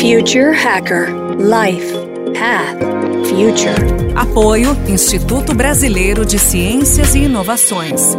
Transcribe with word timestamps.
Future 0.00 0.52
Hacker 0.52 1.08
Life 1.40 1.92
Path 2.32 2.78
Future. 3.26 4.14
Apoio 4.14 4.70
Instituto 4.88 5.52
Brasileiro 5.52 6.24
de 6.24 6.38
Ciências 6.38 7.16
e 7.16 7.24
Inovações. 7.24 8.16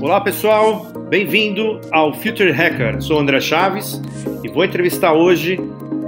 Olá 0.00 0.20
pessoal, 0.20 0.86
bem-vindo 1.10 1.80
ao 1.90 2.14
Future 2.14 2.52
Hacker. 2.52 3.02
Sou 3.02 3.18
André 3.18 3.40
Chaves 3.40 4.00
e 4.44 4.48
vou 4.48 4.64
entrevistar 4.64 5.12
hoje 5.12 5.58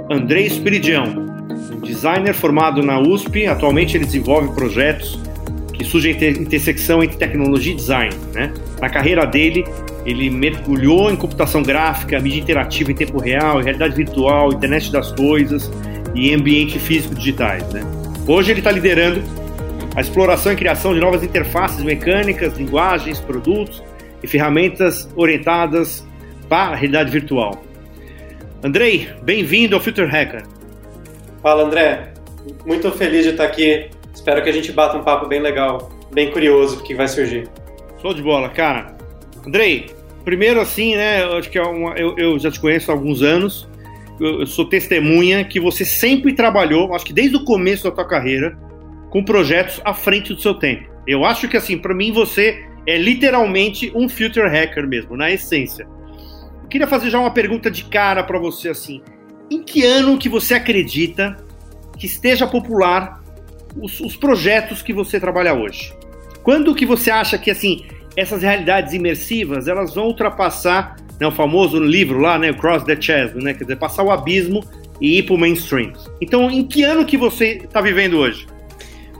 Andrei 0.09 0.45
Espiridião, 0.45 1.03
um 1.73 1.81
designer 1.81 2.33
formado 2.33 2.81
na 2.81 3.01
USP. 3.01 3.47
Atualmente 3.47 3.97
ele 3.97 4.05
desenvolve 4.05 4.55
projetos 4.55 5.19
que 5.73 5.83
surgem 5.83 6.13
intersecção 6.13 7.03
entre 7.03 7.17
tecnologia 7.17 7.73
e 7.73 7.75
design. 7.75 8.15
Né? 8.33 8.53
Na 8.81 8.89
carreira 8.89 9.25
dele, 9.25 9.65
ele 10.05 10.29
mergulhou 10.29 11.11
em 11.11 11.15
computação 11.15 11.63
gráfica, 11.63 12.19
mídia 12.19 12.39
interativa 12.39 12.91
em 12.91 12.95
tempo 12.95 13.19
real, 13.19 13.59
realidade 13.59 13.95
virtual, 13.95 14.53
internet 14.53 14.91
das 14.91 15.11
coisas 15.11 15.71
e 16.13 16.33
ambiente 16.33 16.77
físico 16.79 17.15
digitais. 17.15 17.63
Né? 17.73 17.81
Hoje 18.27 18.51
ele 18.51 18.59
está 18.59 18.71
liderando 18.71 19.21
a 19.95 20.01
exploração 20.01 20.51
e 20.51 20.55
criação 20.55 20.93
de 20.93 20.99
novas 20.99 21.23
interfaces 21.23 21.83
mecânicas, 21.83 22.55
linguagens, 22.57 23.19
produtos 23.19 23.83
e 24.21 24.27
ferramentas 24.27 25.09
orientadas 25.15 26.05
para 26.47 26.73
a 26.73 26.75
realidade 26.75 27.11
virtual. 27.11 27.63
Andrei, 28.63 29.09
bem-vindo 29.23 29.75
ao 29.75 29.81
Future 29.81 30.07
Hacker. 30.07 30.43
Fala, 31.41 31.63
André. 31.63 32.13
Muito 32.65 32.91
feliz 32.91 33.23
de 33.23 33.31
estar 33.31 33.45
aqui. 33.45 33.89
Espero 34.13 34.41
que 34.43 34.49
a 34.49 34.53
gente 34.53 34.71
bata 34.71 34.97
um 34.97 35.03
papo 35.03 35.27
bem 35.27 35.41
legal, 35.41 35.91
bem 36.11 36.31
curioso, 36.31 36.83
que 36.83 36.95
vai 36.95 37.07
surgir. 37.07 37.47
Show 38.01 38.13
de 38.13 38.21
bola, 38.21 38.49
cara. 38.49 38.95
Andrei, 39.45 39.87
primeiro 40.23 40.59
assim, 40.59 40.95
né, 40.95 41.23
eu 41.23 41.37
acho 41.37 41.49
que 41.49 41.57
é 41.57 41.63
uma, 41.63 41.93
eu, 41.95 42.15
eu, 42.17 42.39
já 42.39 42.51
te 42.51 42.59
conheço 42.59 42.91
há 42.91 42.93
alguns 42.93 43.21
anos, 43.21 43.67
eu, 44.19 44.41
eu 44.41 44.47
sou 44.47 44.65
testemunha 44.65 45.43
que 45.45 45.59
você 45.59 45.85
sempre 45.85 46.33
trabalhou, 46.33 46.93
acho 46.93 47.05
que 47.05 47.13
desde 47.13 47.37
o 47.37 47.43
começo 47.43 47.85
da 47.85 47.91
tua 47.91 48.05
carreira, 48.05 48.57
com 49.09 49.23
projetos 49.23 49.81
à 49.85 49.93
frente 49.93 50.33
do 50.33 50.41
seu 50.41 50.53
tempo. 50.53 50.89
Eu 51.07 51.23
acho 51.23 51.47
que, 51.47 51.55
assim, 51.55 51.77
para 51.77 51.93
mim 51.93 52.11
você 52.11 52.65
é 52.85 52.97
literalmente 52.97 53.91
um 53.95 54.07
future 54.09 54.49
hacker 54.49 54.87
mesmo, 54.87 55.15
na 55.15 55.31
essência. 55.31 55.87
Eu 56.61 56.67
queria 56.69 56.87
fazer 56.87 57.09
já 57.09 57.19
uma 57.19 57.31
pergunta 57.31 57.71
de 57.71 57.85
cara 57.85 58.23
para 58.23 58.37
você, 58.37 58.69
assim. 58.69 59.01
Em 59.49 59.63
que 59.63 59.85
ano 59.85 60.17
que 60.17 60.27
você 60.27 60.53
acredita 60.53 61.37
que 61.97 62.05
esteja 62.05 62.45
popular 62.45 63.23
os, 63.81 63.99
os, 64.01 64.17
projetos 64.17 64.81
que 64.81 64.91
você 64.91 65.19
trabalha 65.19 65.53
hoje? 65.53 65.93
Quando 66.47 66.73
que 66.73 66.85
você 66.85 67.11
acha 67.11 67.37
que, 67.37 67.51
assim, 67.51 67.83
essas 68.15 68.41
realidades 68.41 68.93
imersivas, 68.93 69.67
elas 69.67 69.93
vão 69.93 70.05
ultrapassar 70.05 70.95
né, 71.19 71.27
o 71.27 71.31
famoso 71.31 71.77
livro 71.77 72.19
lá, 72.19 72.39
né, 72.39 72.53
Cross 72.53 72.85
the 72.85 72.95
Chasm, 72.95 73.39
né, 73.39 73.53
quer 73.53 73.65
dizer, 73.65 73.75
passar 73.75 74.01
o 74.03 74.09
abismo 74.09 74.63
e 75.01 75.17
ir 75.17 75.23
para 75.23 75.35
o 75.35 75.37
mainstream. 75.37 75.91
Então, 76.21 76.49
em 76.49 76.65
que 76.65 76.83
ano 76.83 77.03
que 77.03 77.17
você 77.17 77.57
está 77.65 77.81
vivendo 77.81 78.13
hoje? 78.13 78.47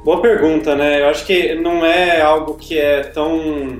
Boa 0.06 0.22
pergunta, 0.22 0.74
né? 0.74 1.02
Eu 1.02 1.10
acho 1.10 1.26
que 1.26 1.54
não 1.56 1.86
é 1.86 2.22
algo 2.22 2.54
que 2.54 2.80
é 2.80 3.02
tão 3.02 3.78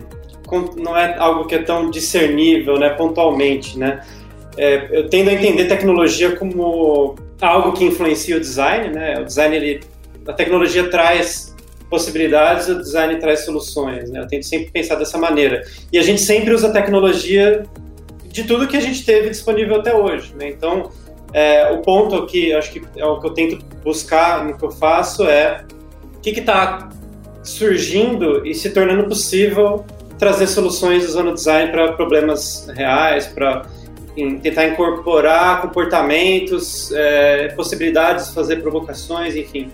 não 0.76 0.98
é 0.98 1.18
algo 1.18 1.46
que 1.46 1.56
é 1.56 1.60
tão 1.60 1.90
discernível, 1.90 2.78
né, 2.78 2.90
pontualmente, 2.90 3.80
né? 3.80 4.02
É, 4.58 4.90
eu 4.92 5.08
tendo 5.08 5.30
a 5.30 5.34
entender 5.34 5.70
tecnologia 5.70 6.36
como 6.36 7.16
algo 7.40 7.72
que 7.72 7.86
influencia 7.86 8.36
o 8.36 8.42
design, 8.42 8.90
né? 8.90 9.22
O 9.22 9.24
design 9.24 9.56
ele, 9.56 9.80
a 10.28 10.34
tecnologia 10.34 10.90
traz 10.90 11.56
possibilidades, 11.90 12.68
o 12.68 12.76
design 12.76 13.18
traz 13.20 13.46
soluções, 13.46 14.10
né? 14.10 14.20
Eu 14.20 14.28
tento 14.28 14.44
sempre 14.44 14.72
pensar 14.72 14.96
dessa 14.96 15.18
maneira. 15.18 15.64
E 15.92 15.98
a 15.98 16.04
gente 16.04 16.22
sempre 16.22 16.54
usa 16.54 16.72
tecnologia 16.72 17.64
de 18.26 18.44
tudo 18.44 18.68
que 18.68 18.78
a 18.78 18.82
gente 18.82 19.06
teve 19.06 19.30
disponível 19.30 19.78
até 19.78 19.96
hoje, 19.96 20.34
né? 20.36 20.50
Então, 20.50 20.92
é, 21.34 21.72
o 21.72 21.80
ponto 21.80 22.26
que 22.26 22.54
acho 22.54 22.72
que 22.72 22.82
é 22.96 23.06
o 23.06 23.20
que 23.20 23.28
eu 23.28 23.34
tento 23.34 23.66
buscar 23.84 24.46
no 24.46 24.58
que 24.58 24.64
eu 24.64 24.72
faço 24.72 25.24
é 25.26 25.64
que 26.22 26.32
está 26.32 26.90
surgindo 27.44 28.46
e 28.46 28.54
se 28.54 28.70
tornando 28.72 29.06
possível 29.06 29.86
trazer 30.18 30.48
soluções 30.48 31.06
usando 31.06 31.34
design 31.34 31.72
para 31.72 31.94
problemas 31.94 32.68
reais, 32.76 33.28
para 33.28 33.66
tentar 34.42 34.68
incorporar 34.68 35.62
comportamentos, 35.62 36.92
é, 36.92 37.50
possibilidades 37.50 38.28
de 38.30 38.34
fazer 38.34 38.58
provocações, 38.58 39.36
enfim. 39.36 39.72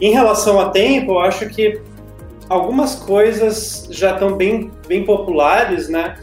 Em 0.00 0.12
relação 0.12 0.60
a 0.60 0.70
tempo, 0.70 1.12
eu 1.12 1.18
acho 1.20 1.48
que 1.48 1.80
algumas 2.48 2.94
coisas 2.94 3.86
já 3.90 4.12
estão 4.12 4.36
bem, 4.36 4.70
bem 4.88 5.04
populares, 5.04 5.88
né? 5.88 6.16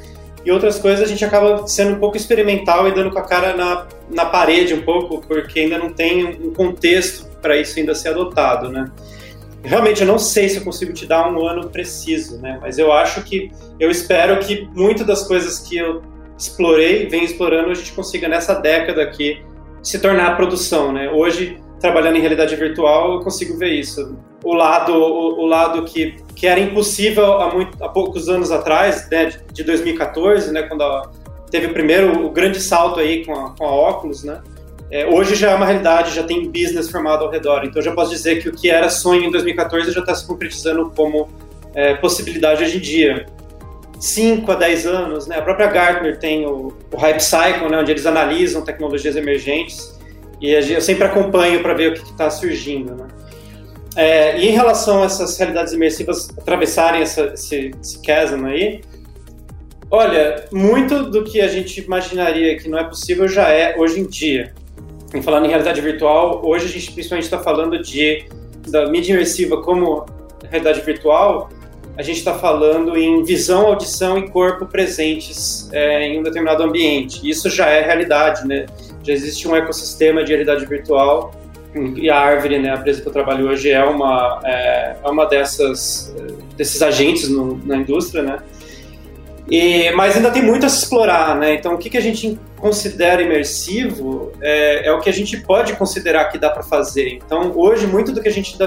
E 0.46 0.52
outras 0.52 0.80
coisas 0.80 1.06
a 1.06 1.08
gente 1.08 1.24
acaba 1.24 1.68
sendo 1.68 1.96
um 1.96 2.00
pouco 2.00 2.18
experimental 2.18 2.88
e 2.88 2.94
dando 2.94 3.12
com 3.12 3.20
a 3.20 3.24
cara 3.24 3.56
na, 3.56 3.88
na 4.10 4.26
parede 4.26 4.74
um 4.74 4.82
pouco, 4.82 5.22
porque 5.28 5.60
ainda 5.60 5.78
não 5.78 5.92
tem 5.92 6.26
um 6.26 6.54
contexto 6.54 7.28
para 7.42 7.58
isso 7.58 7.78
ainda 7.78 7.94
ser 7.94 8.10
adotado, 8.10 8.70
né? 8.70 8.92
realmente 9.64 10.02
eu 10.02 10.08
não 10.08 10.18
sei 10.18 10.48
se 10.50 10.58
eu 10.58 10.64
consigo 10.64 10.94
te 10.94 11.06
dar 11.06 11.32
um 11.32 11.46
ano 11.46 11.70
preciso, 11.70 12.40
né? 12.40 12.58
Mas 12.62 12.78
eu 12.78 12.92
acho 12.92 13.22
que 13.24 13.52
eu 13.80 13.92
espero 13.92 14.40
que 14.40 14.68
muitas 14.74 15.06
das 15.06 15.28
coisas 15.28 15.60
que 15.60 15.78
eu 15.78 16.02
explorei, 16.38 17.08
venho 17.08 17.24
explorando, 17.26 17.72
a 17.72 17.74
gente 17.74 17.92
consiga 17.92 18.28
nessa 18.28 18.56
década 18.56 19.04
aqui 19.04 19.44
se 19.84 20.00
tornar 20.00 20.36
produção, 20.36 20.92
né? 20.92 21.10
Hoje 21.10 21.60
trabalhando 21.80 22.18
em 22.18 22.20
realidade 22.20 22.56
virtual, 22.56 23.14
eu 23.14 23.20
consigo 23.22 23.58
ver 23.58 23.70
isso. 23.70 24.18
O 24.44 24.54
lado, 24.54 24.94
o, 24.94 25.42
o 25.42 25.46
lado 25.46 25.84
que, 25.84 26.16
que 26.36 26.48
era 26.48 26.60
impossível 26.60 27.40
há, 27.40 27.54
muito, 27.54 27.84
há 27.84 27.90
poucos 27.90 28.30
anos 28.30 28.52
atrás, 28.52 29.08
né, 29.10 29.32
de 29.52 29.64
2014, 29.64 30.52
né, 30.52 30.64
quando 30.64 30.84
a, 30.84 31.10
teve 31.52 31.68
o 31.68 31.74
primeiro, 31.74 32.26
o 32.26 32.32
grande 32.32 32.60
salto 32.60 33.00
aí 33.00 33.26
com 33.26 33.34
a, 33.34 33.52
com 33.52 33.66
a 33.66 33.72
óculos, 33.72 34.24
né? 34.24 34.42
É, 34.90 35.06
hoje 35.06 35.36
já 35.36 35.52
é 35.52 35.56
uma 35.56 35.66
realidade, 35.66 36.16
já 36.16 36.24
tem 36.24 36.50
business 36.50 36.90
formado 36.90 37.26
ao 37.26 37.30
redor. 37.30 37.66
Então 37.66 37.82
já 37.82 37.92
posso 37.92 38.10
dizer 38.10 38.42
que 38.42 38.48
o 38.48 38.54
que 38.54 38.70
era 38.70 38.90
sonho 38.90 39.26
em 39.26 39.32
2014 39.32 39.92
já 39.92 40.00
está 40.00 40.16
se 40.16 40.26
concretizando 40.26 40.90
como 40.96 41.28
é, 41.76 41.96
possibilidade 41.96 42.64
hoje 42.64 42.78
em 42.78 42.80
dia. 42.80 43.26
5 44.00 44.50
a 44.50 44.56
10 44.56 44.88
anos, 44.88 45.28
né? 45.28 45.40
A 45.40 45.42
própria 45.42 45.68
Gartner 45.68 46.18
tem 46.18 46.46
o, 46.46 46.74
o 46.90 46.98
Hype 46.98 47.20
Cycle, 47.20 47.70
né? 47.70 47.80
onde 47.80 47.92
eles 47.92 48.06
analisam 48.06 48.62
tecnologias 48.62 49.18
emergentes 49.18 49.97
e 50.42 50.52
eu 50.52 50.82
sempre 50.82 51.06
acompanho 51.06 51.62
para 51.62 51.74
ver 51.74 51.92
o 51.92 51.94
que 51.94 52.02
está 52.02 52.30
surgindo, 52.30 52.96
né? 52.96 53.08
É, 53.96 54.40
e 54.40 54.50
em 54.50 54.52
relação 54.52 55.02
a 55.02 55.06
essas 55.06 55.36
realidades 55.38 55.74
imersivas 55.74 56.30
atravessarem 56.38 57.02
essa, 57.02 57.34
esse, 57.34 57.72
esse 57.82 58.00
chasm 58.06 58.46
aí, 58.46 58.82
olha, 59.90 60.46
muito 60.52 61.10
do 61.10 61.24
que 61.24 61.42
a 61.42 61.48
gente 61.48 61.82
imaginaria 61.82 62.56
que 62.58 62.70
não 62.70 62.78
é 62.78 62.84
possível 62.84 63.28
já 63.28 63.50
é 63.50 63.76
hoje 63.76 64.00
em 64.00 64.06
dia 64.06 64.54
em 65.14 65.22
falando 65.22 65.46
em 65.46 65.50
realidade 65.50 65.80
virtual, 65.82 66.42
hoje 66.44 66.66
a 66.66 66.70
gente 66.70 66.92
principalmente 66.92 67.26
está 67.26 67.40
falando 67.40 67.82
de 67.82 68.26
da 68.68 68.88
mídia 68.90 69.14
imersiva 69.14 69.62
como 69.62 70.06
realidade 70.50 70.82
virtual, 70.82 71.50
a 71.98 72.02
gente 72.02 72.18
está 72.18 72.38
falando 72.38 72.98
em 72.98 73.24
visão, 73.24 73.68
audição 73.68 74.18
e 74.18 74.30
corpo 74.30 74.66
presentes 74.66 75.70
é, 75.72 76.04
em 76.04 76.20
um 76.20 76.24
determinado 76.24 76.62
ambiente. 76.62 77.28
Isso 77.28 77.50
já 77.50 77.68
é 77.70 77.82
realidade, 77.82 78.46
né? 78.46 78.66
Já 79.08 79.14
existe 79.14 79.48
um 79.48 79.56
ecossistema 79.56 80.22
de 80.24 80.34
realidade 80.34 80.66
virtual 80.66 81.34
e 81.96 82.10
a 82.10 82.20
Árvore, 82.20 82.60
né, 82.60 82.72
a 82.72 82.76
empresa 82.76 83.02
que 83.02 83.08
eu 83.08 83.14
trabalho 83.14 83.48
hoje, 83.48 83.70
é 83.70 83.84
uma, 83.84 84.42
é, 84.44 84.96
é 85.04 85.10
uma 85.10 85.26
dessas, 85.26 86.14
desses 86.56 86.82
agentes 86.82 87.30
no, 87.30 87.58
na 87.66 87.78
indústria, 87.78 88.24
né? 88.24 88.40
E, 89.50 89.92
mas 89.92 90.18
ainda 90.18 90.30
tem 90.30 90.44
muito 90.44 90.66
a 90.66 90.70
se 90.70 90.80
explorar, 90.80 91.38
né? 91.38 91.54
Então, 91.54 91.76
o 91.76 91.78
que, 91.78 91.90
que 91.90 91.98
a 91.98 92.02
gente 92.02 92.38
considera 92.58 93.22
imersivo 93.22 94.34
é, 94.42 94.88
é 94.88 94.92
o 94.92 95.00
que 95.00 95.10
a 95.10 95.14
gente 95.14 95.38
pode 95.38 95.74
considerar 95.74 96.26
que 96.26 96.38
dá 96.38 96.50
para 96.50 96.64
fazer. 96.64 97.14
Então, 97.14 97.54
hoje, 97.56 97.88
muito 97.88 98.12
do 98.12 98.22
que 98.22 98.28
a 98.28 98.32
gente 98.32 98.58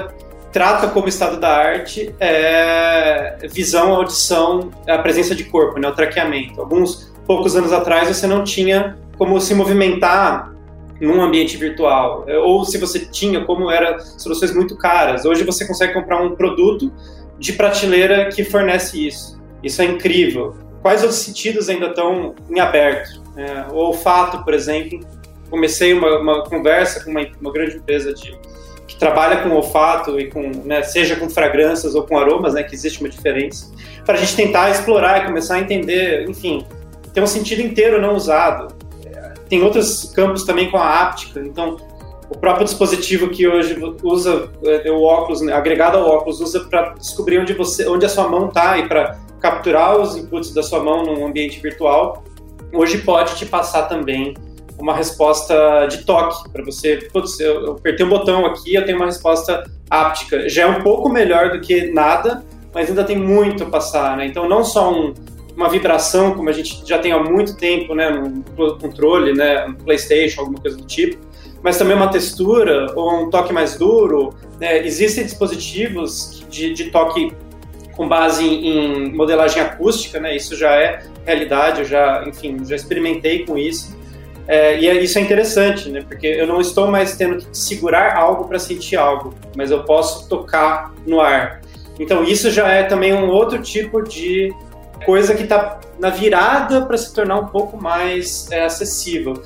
trata 0.51 0.87
como 0.87 1.07
estado 1.07 1.39
da 1.39 1.49
arte 1.49 2.15
é 2.19 3.37
visão, 3.51 3.93
audição, 3.93 4.71
a 4.87 4.97
presença 4.97 5.35
de 5.35 5.43
corpo, 5.43 5.79
né? 5.79 5.87
O 5.87 5.93
traqueamento. 5.93 6.59
Alguns 6.59 7.13
poucos 7.27 7.55
anos 7.55 7.71
atrás, 7.71 8.07
você 8.07 8.25
não 8.25 8.43
tinha 8.43 8.97
como 9.21 9.39
se 9.39 9.53
movimentar 9.53 10.51
num 10.99 11.21
ambiente 11.21 11.55
virtual. 11.55 12.25
Ou 12.43 12.65
se 12.65 12.79
você 12.79 13.05
tinha, 13.05 13.45
como 13.45 13.69
eram 13.69 13.99
soluções 13.99 14.51
muito 14.51 14.75
caras. 14.75 15.25
Hoje 15.25 15.43
você 15.43 15.67
consegue 15.67 15.93
comprar 15.93 16.19
um 16.23 16.35
produto 16.35 16.91
de 17.37 17.53
prateleira 17.53 18.29
que 18.29 18.43
fornece 18.43 19.05
isso. 19.05 19.39
Isso 19.61 19.79
é 19.79 19.85
incrível 19.85 20.55
quais 20.81 21.03
outros 21.03 21.19
sentidos 21.19 21.69
ainda 21.69 21.87
estão 21.87 22.33
em 22.49 22.59
aberto? 22.59 23.21
É, 23.37 23.71
o 23.71 23.75
olfato, 23.75 24.43
por 24.43 24.53
exemplo, 24.53 24.99
comecei 25.49 25.93
uma, 25.93 26.17
uma 26.17 26.43
conversa 26.43 27.03
com 27.03 27.11
uma, 27.11 27.21
uma, 27.39 27.53
grande 27.53 27.77
empresa 27.77 28.13
de, 28.13 28.35
que 28.87 28.97
trabalha 28.97 29.43
com 29.43 29.49
olfato 29.51 30.19
e 30.19 30.31
com, 30.31 30.49
né, 30.65 30.81
seja 30.81 31.15
com 31.15 31.29
fragrâncias 31.29 31.93
ou 31.93 32.03
com 32.07 32.17
aromas, 32.17 32.55
né, 32.55 32.63
que 32.63 32.73
existe 32.73 32.99
uma 32.99 33.09
diferença, 33.09 33.71
para 34.03 34.15
a 34.15 34.17
gente 34.17 34.35
tentar 34.35 34.71
explorar 34.71 35.21
e 35.21 35.25
começar 35.27 35.55
a 35.55 35.59
entender, 35.59 36.27
enfim, 36.27 36.65
tem 37.13 37.21
um 37.23 37.27
sentido 37.27 37.61
inteiro 37.61 38.01
não 38.01 38.15
usado. 38.15 38.80
É, 39.51 39.57
tem 39.57 39.63
outros 39.63 40.11
campos 40.15 40.43
também 40.43 40.71
com 40.71 40.77
a 40.77 41.01
áptica, 41.01 41.41
então 41.41 41.77
o 42.29 42.37
próprio 42.37 42.63
dispositivo 42.63 43.29
que 43.29 43.45
hoje 43.45 43.77
usa 44.01 44.49
é, 44.63 44.89
o 44.89 45.03
óculos, 45.03 45.41
né, 45.41 45.51
agregado 45.51 45.97
ao 45.97 46.07
óculos, 46.07 46.39
usa 46.39 46.61
para 46.61 46.93
descobrir 46.93 47.39
onde 47.39 47.53
você, 47.53 47.87
onde 47.87 48.05
a 48.05 48.09
sua 48.09 48.27
mão 48.29 48.47
está 48.47 48.77
e 48.77 48.87
para 48.87 49.19
capturar 49.41 49.99
os 49.99 50.15
inputs 50.15 50.53
da 50.53 50.63
sua 50.63 50.81
mão 50.81 51.03
num 51.03 51.25
ambiente 51.25 51.59
virtual, 51.59 52.23
hoje 52.73 52.99
pode 52.99 53.35
te 53.35 53.45
passar 53.45 53.83
também 53.89 54.33
uma 54.79 54.95
resposta 54.95 55.85
de 55.87 56.05
toque 56.05 56.49
para 56.49 56.63
você. 56.63 57.09
Putz, 57.11 57.39
eu 57.39 57.73
apertei 57.73 58.05
um 58.05 58.09
botão 58.09 58.45
aqui, 58.45 58.73
eu 58.73 58.85
tenho 58.85 58.97
uma 58.97 59.05
resposta 59.05 59.63
áptica. 59.89 60.49
Já 60.49 60.63
é 60.63 60.65
um 60.67 60.81
pouco 60.81 61.09
melhor 61.09 61.51
do 61.51 61.59
que 61.59 61.91
nada, 61.91 62.43
mas 62.73 62.89
ainda 62.89 63.03
tem 63.03 63.17
muito 63.17 63.63
a 63.63 63.67
passar, 63.67 64.17
né? 64.17 64.25
Então 64.25 64.49
não 64.49 64.63
só 64.63 64.91
um, 64.91 65.13
uma 65.61 65.69
vibração, 65.69 66.33
como 66.33 66.49
a 66.49 66.51
gente 66.51 66.81
já 66.85 66.97
tem 66.97 67.11
há 67.11 67.19
muito 67.19 67.55
tempo, 67.55 67.93
né, 67.93 68.09
no 68.09 68.77
controle, 68.77 69.33
né, 69.33 69.73
PlayStation, 69.83 70.41
alguma 70.41 70.59
coisa 70.59 70.77
do 70.77 70.85
tipo, 70.85 71.17
mas 71.63 71.77
também 71.77 71.95
uma 71.95 72.09
textura 72.09 72.91
ou 72.95 73.23
um 73.23 73.29
toque 73.29 73.53
mais 73.53 73.77
duro. 73.77 74.33
Né? 74.59 74.85
Existem 74.85 75.23
dispositivos 75.23 76.43
de, 76.49 76.73
de 76.73 76.85
toque 76.89 77.31
com 77.95 78.07
base 78.07 78.43
em, 78.43 78.67
em, 78.67 79.13
modelagem 79.13 79.61
acústica, 79.61 80.19
né? 80.19 80.35
Isso 80.35 80.55
já 80.55 80.73
é 80.73 81.03
realidade, 81.25 81.81
eu 81.81 81.85
já, 81.85 82.23
enfim, 82.25 82.57
já 82.65 82.75
experimentei 82.75 83.45
com 83.45 83.57
isso. 83.57 83.95
É, 84.47 84.79
e 84.79 84.87
é, 84.87 84.95
isso 84.95 85.19
é 85.19 85.21
interessante, 85.21 85.89
né? 85.89 86.01
Porque 86.01 86.25
eu 86.25 86.47
não 86.47 86.59
estou 86.59 86.87
mais 86.87 87.15
tendo 87.15 87.37
que 87.37 87.55
segurar 87.55 88.17
algo 88.17 88.45
para 88.45 88.57
sentir 88.57 88.95
algo, 88.95 89.35
mas 89.55 89.69
eu 89.69 89.83
posso 89.83 90.27
tocar 90.27 90.91
no 91.05 91.19
ar. 91.19 91.61
Então 91.99 92.23
isso 92.23 92.49
já 92.49 92.67
é 92.69 92.83
também 92.83 93.13
um 93.13 93.29
outro 93.29 93.61
tipo 93.61 94.01
de 94.01 94.51
coisa 95.05 95.35
que 95.35 95.43
está 95.43 95.79
na 95.99 96.09
virada 96.09 96.85
para 96.85 96.97
se 96.97 97.13
tornar 97.13 97.39
um 97.39 97.47
pouco 97.47 97.81
mais 97.81 98.49
é, 98.51 98.63
acessível. 98.63 99.41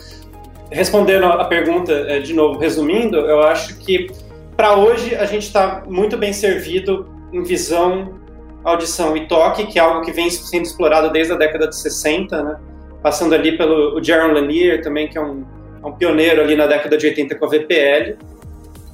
Respondendo 0.71 1.25
a 1.25 1.45
pergunta 1.45 1.91
é, 1.91 2.19
de 2.19 2.33
novo, 2.33 2.59
resumindo, 2.59 3.17
eu 3.17 3.43
acho 3.43 3.77
que 3.77 4.09
para 4.55 4.75
hoje 4.75 5.15
a 5.15 5.25
gente 5.25 5.43
está 5.43 5.83
muito 5.85 6.17
bem 6.17 6.33
servido 6.33 7.07
em 7.31 7.43
visão, 7.43 8.19
audição 8.63 9.15
e 9.15 9.27
toque, 9.27 9.67
que 9.67 9.77
é 9.77 9.81
algo 9.81 10.01
que 10.01 10.11
vem 10.11 10.29
sendo 10.29 10.63
explorado 10.63 11.11
desde 11.11 11.33
a 11.33 11.35
década 11.35 11.67
de 11.67 11.75
60, 11.75 12.43
né? 12.43 12.57
passando 13.03 13.35
ali 13.35 13.55
pelo 13.57 14.03
Jaron 14.03 14.33
Lanier 14.33 14.81
também, 14.81 15.07
que 15.07 15.17
é 15.17 15.21
um, 15.21 15.45
é 15.83 15.85
um 15.85 15.91
pioneiro 15.91 16.41
ali 16.41 16.55
na 16.55 16.65
década 16.65 16.97
de 16.97 17.05
80 17.05 17.35
com 17.35 17.45
a 17.45 17.49
VPL. 17.49 18.17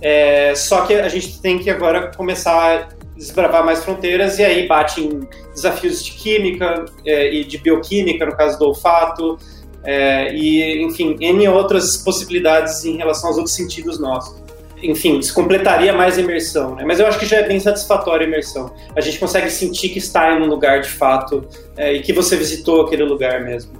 É, 0.01 0.53
só 0.55 0.81
que 0.81 0.95
a 0.95 1.07
gente 1.07 1.39
tem 1.41 1.59
que 1.59 1.69
agora 1.69 2.11
começar 2.17 2.89
desbravar 3.21 3.63
mais 3.63 3.83
fronteiras 3.83 4.39
e 4.39 4.43
aí 4.43 4.67
bate 4.67 4.99
em 4.99 5.27
desafios 5.53 6.03
de 6.03 6.11
química 6.13 6.85
é, 7.05 7.31
e 7.31 7.43
de 7.43 7.59
bioquímica, 7.59 8.25
no 8.25 8.35
caso 8.35 8.57
do 8.57 8.65
olfato, 8.65 9.37
é, 9.83 10.33
e, 10.33 10.83
enfim, 10.83 11.15
N 11.19 11.47
outras 11.47 11.97
possibilidades 11.97 12.83
em 12.83 12.97
relação 12.97 13.29
aos 13.29 13.37
outros 13.37 13.55
sentidos 13.55 13.99
nossos. 13.99 14.41
Enfim, 14.81 15.19
isso 15.19 15.33
completaria 15.35 15.93
mais 15.93 16.17
a 16.17 16.21
imersão, 16.21 16.73
né? 16.73 16.83
mas 16.83 16.99
eu 16.99 17.05
acho 17.05 17.19
que 17.19 17.25
já 17.27 17.37
é 17.37 17.47
bem 17.47 17.59
satisfatória 17.59 18.25
a 18.25 18.27
imersão. 18.27 18.73
A 18.95 19.01
gente 19.01 19.19
consegue 19.19 19.51
sentir 19.51 19.89
que 19.89 19.99
está 19.99 20.33
em 20.33 20.41
um 20.41 20.47
lugar 20.47 20.81
de 20.81 20.89
fato 20.89 21.47
é, 21.77 21.93
e 21.93 22.01
que 22.01 22.11
você 22.11 22.35
visitou 22.35 22.81
aquele 22.81 23.03
lugar 23.03 23.43
mesmo. 23.43 23.71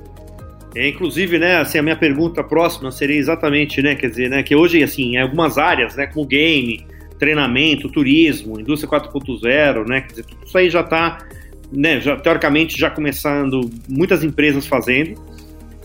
É, 0.76 0.88
inclusive, 0.88 1.40
né, 1.40 1.58
assim, 1.58 1.80
a 1.80 1.84
minha 1.84 1.96
pergunta 1.96 2.44
próxima 2.44 2.92
seria 2.92 3.18
exatamente, 3.18 3.82
né, 3.82 3.96
quer 3.96 4.12
dizer, 4.12 4.30
né, 4.30 4.44
que 4.44 4.56
hoje, 4.56 4.82
assim, 4.84 5.16
em 5.16 5.18
algumas 5.20 5.58
áreas, 5.58 5.96
né, 5.96 6.06
como 6.06 6.26
game, 6.26 6.86
treinamento, 7.22 7.88
turismo, 7.88 8.60
indústria 8.60 8.90
4.0, 8.90 9.88
né? 9.88 10.02
Quer 10.02 10.08
dizer, 10.08 10.26
tudo 10.26 10.44
isso 10.44 10.58
aí 10.58 10.72
já 10.72 10.82
está, 10.82 11.20
né, 11.72 12.02
já, 12.02 12.16
teoricamente, 12.16 12.76
já 12.76 12.90
começando 12.90 13.70
muitas 13.88 14.24
empresas 14.24 14.66
fazendo. 14.66 15.22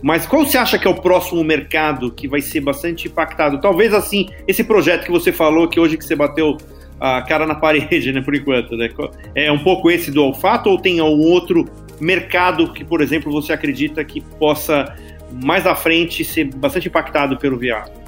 Mas 0.02 0.26
qual 0.26 0.46
você 0.46 0.56
acha 0.56 0.78
que 0.78 0.88
é 0.88 0.90
o 0.90 0.94
próximo 0.94 1.44
mercado 1.44 2.10
que 2.10 2.26
vai 2.26 2.40
ser 2.40 2.62
bastante 2.62 3.06
impactado? 3.06 3.60
Talvez 3.60 3.92
assim, 3.92 4.30
esse 4.48 4.64
projeto 4.64 5.04
que 5.04 5.10
você 5.10 5.30
falou, 5.30 5.68
que 5.68 5.78
hoje 5.78 5.98
que 5.98 6.04
você 6.06 6.16
bateu 6.16 6.56
a 6.98 7.20
cara 7.20 7.46
na 7.46 7.54
parede, 7.60 8.14
né, 8.14 8.22
por 8.22 8.34
enquanto, 8.34 8.74
né? 8.74 8.88
É 9.34 9.52
um 9.52 9.58
pouco 9.58 9.90
esse 9.90 10.10
do 10.10 10.24
olfato 10.24 10.70
ou 10.70 10.78
tem 10.78 11.00
algum 11.00 11.26
outro 11.26 11.66
mercado 12.00 12.72
que, 12.72 12.82
por 12.82 13.02
exemplo, 13.02 13.30
você 13.30 13.52
acredita 13.52 14.02
que 14.02 14.22
possa 14.38 14.96
mais 15.44 15.66
à 15.66 15.74
frente 15.74 16.24
ser 16.24 16.44
bastante 16.44 16.88
impactado 16.88 17.36
pelo 17.36 17.58
VR? 17.58 18.06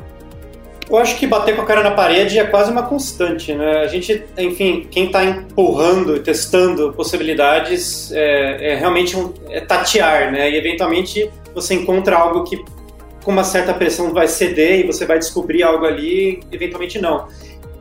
Eu 0.91 0.97
acho 0.97 1.19
que 1.19 1.27
bater 1.27 1.55
com 1.55 1.61
a 1.61 1.67
cara 1.67 1.83
na 1.83 1.91
parede 1.91 2.39
é 2.39 2.45
quase 2.45 2.71
uma 2.71 2.83
constante, 2.83 3.53
né? 3.53 3.81
A 3.81 3.87
gente, 3.87 4.25
enfim, 4.39 4.87
quem 4.91 5.07
está 5.07 5.23
empurrando 5.23 6.17
e 6.17 6.21
testando 6.21 6.93
possibilidades 6.95 8.11
é, 8.13 8.73
é 8.73 8.75
realmente 8.75 9.15
um, 9.15 9.35
é 9.51 9.61
tatear, 9.61 10.33
né? 10.33 10.51
E 10.51 10.57
eventualmente 10.57 11.31
você 11.55 11.75
encontra 11.75 12.17
algo 12.17 12.45
que 12.45 12.57
com 13.23 13.31
uma 13.31 13.45
certa 13.45 13.75
pressão 13.75 14.15
vai 14.15 14.27
ceder 14.27 14.81
e 14.81 14.87
você 14.87 15.05
vai 15.05 15.19
descobrir 15.19 15.63
algo 15.63 15.85
ali, 15.85 16.41
eventualmente 16.51 16.99
não. 16.99 17.29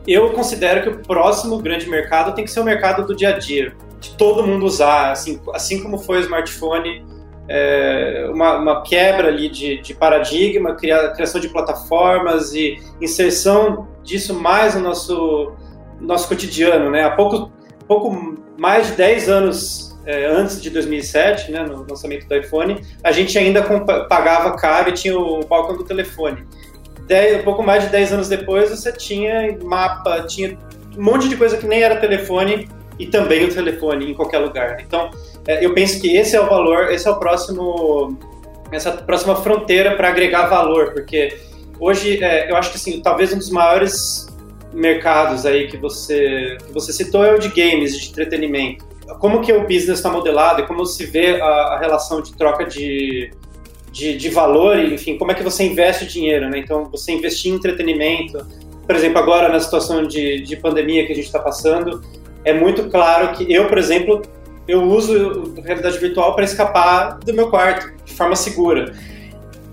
Eu 0.06 0.30
considero 0.30 0.82
que 0.82 0.88
o 0.90 0.98
próximo 0.98 1.58
grande 1.58 1.88
mercado 1.88 2.34
tem 2.34 2.44
que 2.44 2.50
ser 2.50 2.60
o 2.60 2.64
mercado 2.64 3.06
do 3.06 3.16
dia 3.16 3.30
a 3.30 3.38
dia, 3.38 3.72
de 3.98 4.10
todo 4.16 4.46
mundo 4.46 4.66
usar, 4.66 5.12
assim, 5.12 5.40
assim 5.54 5.82
como 5.82 5.98
foi 5.98 6.18
o 6.18 6.20
smartphone 6.20 7.02
é, 7.48 8.28
uma, 8.32 8.58
uma, 8.58 8.82
quebra 8.82 9.28
ali 9.28 9.48
de, 9.48 9.80
de 9.80 9.94
paradigma, 9.94 10.74
cria, 10.74 11.08
criação 11.10 11.40
de 11.40 11.48
plataformas 11.48 12.52
e 12.52 12.78
inserção 13.00 13.88
disso 14.02 14.34
mais 14.34 14.74
no 14.74 14.82
nosso, 14.82 15.52
nosso 16.00 16.28
cotidiano. 16.28 16.90
Né? 16.90 17.04
Há 17.04 17.10
pouco, 17.10 17.50
pouco 17.86 18.36
mais 18.58 18.88
de 18.88 18.92
10 18.92 19.28
anos 19.28 19.98
é, 20.04 20.26
antes 20.26 20.60
de 20.60 20.70
2007, 20.70 21.50
né, 21.52 21.62
no 21.64 21.86
lançamento 21.88 22.26
do 22.26 22.34
iPhone, 22.34 22.80
a 23.04 23.12
gente 23.12 23.38
ainda 23.38 23.62
pagava 24.08 24.56
caro 24.56 24.88
e 24.90 24.92
tinha 24.92 25.18
o 25.18 25.44
balcão 25.44 25.76
do 25.76 25.84
telefone. 25.84 26.46
Dez, 27.06 27.40
um 27.40 27.44
pouco 27.44 27.62
mais 27.62 27.84
de 27.84 27.90
10 27.90 28.12
anos 28.12 28.28
depois, 28.28 28.70
você 28.70 28.92
tinha 28.92 29.56
mapa, 29.62 30.22
tinha 30.22 30.58
um 30.96 31.02
monte 31.02 31.28
de 31.28 31.36
coisa 31.36 31.56
que 31.56 31.66
nem 31.66 31.82
era 31.82 31.96
telefone 31.96 32.68
e 32.98 33.06
também 33.06 33.44
o 33.44 33.54
telefone 33.54 34.10
em 34.10 34.14
qualquer 34.14 34.38
lugar. 34.38 34.78
Então, 34.80 35.10
é, 35.46 35.64
eu 35.64 35.72
penso 35.72 36.00
que 36.00 36.16
esse 36.16 36.36
é 36.36 36.40
o 36.40 36.46
valor, 36.46 36.90
esse 36.90 37.06
é 37.06 37.10
o 37.10 37.16
próximo, 37.16 38.18
essa 38.72 38.92
próxima 38.92 39.36
fronteira 39.36 39.96
para 39.96 40.08
agregar 40.08 40.46
valor, 40.46 40.92
porque 40.92 41.36
hoje 41.78 42.22
é, 42.22 42.50
eu 42.50 42.56
acho 42.56 42.70
que 42.70 42.76
assim, 42.76 43.00
talvez 43.00 43.32
um 43.32 43.38
dos 43.38 43.50
maiores 43.50 44.26
mercados 44.72 45.46
aí 45.46 45.68
que 45.68 45.76
você, 45.76 46.58
que 46.66 46.72
você 46.72 46.92
citou 46.92 47.24
é 47.24 47.34
o 47.34 47.38
de 47.38 47.48
games, 47.48 47.98
de 47.98 48.10
entretenimento. 48.10 48.86
Como 49.20 49.40
que 49.40 49.52
o 49.52 49.62
business 49.62 49.98
está 49.98 50.10
modelado 50.10 50.62
e 50.62 50.66
como 50.66 50.84
se 50.84 51.06
vê 51.06 51.40
a, 51.40 51.46
a 51.46 51.78
relação 51.78 52.20
de 52.20 52.34
troca 52.34 52.64
de, 52.64 53.30
de, 53.90 54.16
de, 54.16 54.28
valor, 54.28 54.78
enfim, 54.78 55.16
como 55.16 55.32
é 55.32 55.34
que 55.34 55.42
você 55.42 55.64
investe 55.64 56.04
o 56.04 56.06
dinheiro, 56.06 56.48
né? 56.50 56.58
Então, 56.58 56.84
você 56.90 57.12
investir 57.12 57.50
em 57.50 57.56
entretenimento, 57.56 58.46
por 58.86 58.94
exemplo, 58.94 59.18
agora 59.18 59.48
na 59.48 59.60
situação 59.60 60.06
de, 60.06 60.42
de 60.42 60.56
pandemia 60.56 61.06
que 61.06 61.12
a 61.12 61.14
gente 61.14 61.26
está 61.26 61.38
passando, 61.38 62.02
é 62.44 62.52
muito 62.52 62.88
claro 62.88 63.36
que 63.36 63.52
eu, 63.52 63.68
por 63.68 63.78
exemplo, 63.78 64.22
eu 64.66 64.82
uso 64.82 65.54
realidade 65.64 65.98
virtual 65.98 66.34
para 66.34 66.44
escapar 66.44 67.18
do 67.18 67.32
meu 67.32 67.50
quarto 67.50 67.90
de 68.04 68.14
forma 68.14 68.36
segura. 68.36 68.92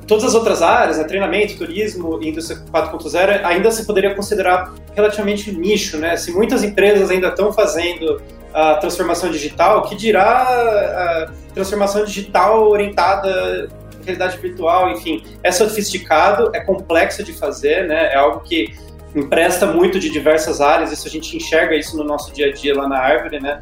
Todas 0.08 0.24
as 0.24 0.36
outras 0.36 0.62
áreas, 0.62 0.98
né, 0.98 1.04
treinamento, 1.04 1.58
turismo 1.58 2.22
indústria 2.22 2.60
4.0, 2.72 3.44
ainda 3.44 3.72
se 3.72 3.86
poderia 3.86 4.14
considerar 4.14 4.74
relativamente 4.94 5.52
nicho, 5.52 5.98
né? 5.98 6.16
Se 6.16 6.32
muitas 6.32 6.64
empresas 6.64 7.10
ainda 7.10 7.30
estão 7.30 7.52
fazendo 7.52 8.22
a 8.54 8.76
transformação 8.76 9.32
digital, 9.32 9.82
que 9.84 9.96
dirá 9.96 10.44
a 10.44 11.32
transformação 11.54 12.06
digital 12.06 12.70
orientada 12.70 13.68
realidade 14.06 14.38
virtual, 14.38 14.92
enfim, 14.92 15.24
é 15.44 15.52
sofisticado, 15.52 16.52
é 16.54 16.62
complexo 16.62 17.24
de 17.24 17.34
fazer, 17.34 17.88
né? 17.88 18.14
É 18.14 18.16
algo 18.16 18.42
que 18.42 18.74
empresta 19.16 19.66
muito 19.66 20.00
de 20.00 20.10
diversas 20.10 20.62
áreas, 20.62 20.92
isso 20.92 21.08
a 21.08 21.12
gente 21.12 21.36
enxerga 21.36 21.76
isso 21.76 21.98
no 21.98 22.04
nosso 22.04 22.34
dia 22.34 22.48
a 22.48 22.52
dia 22.52 22.76
lá 22.76 22.88
na 22.88 23.00
Árvore, 23.00 23.40
né? 23.40 23.62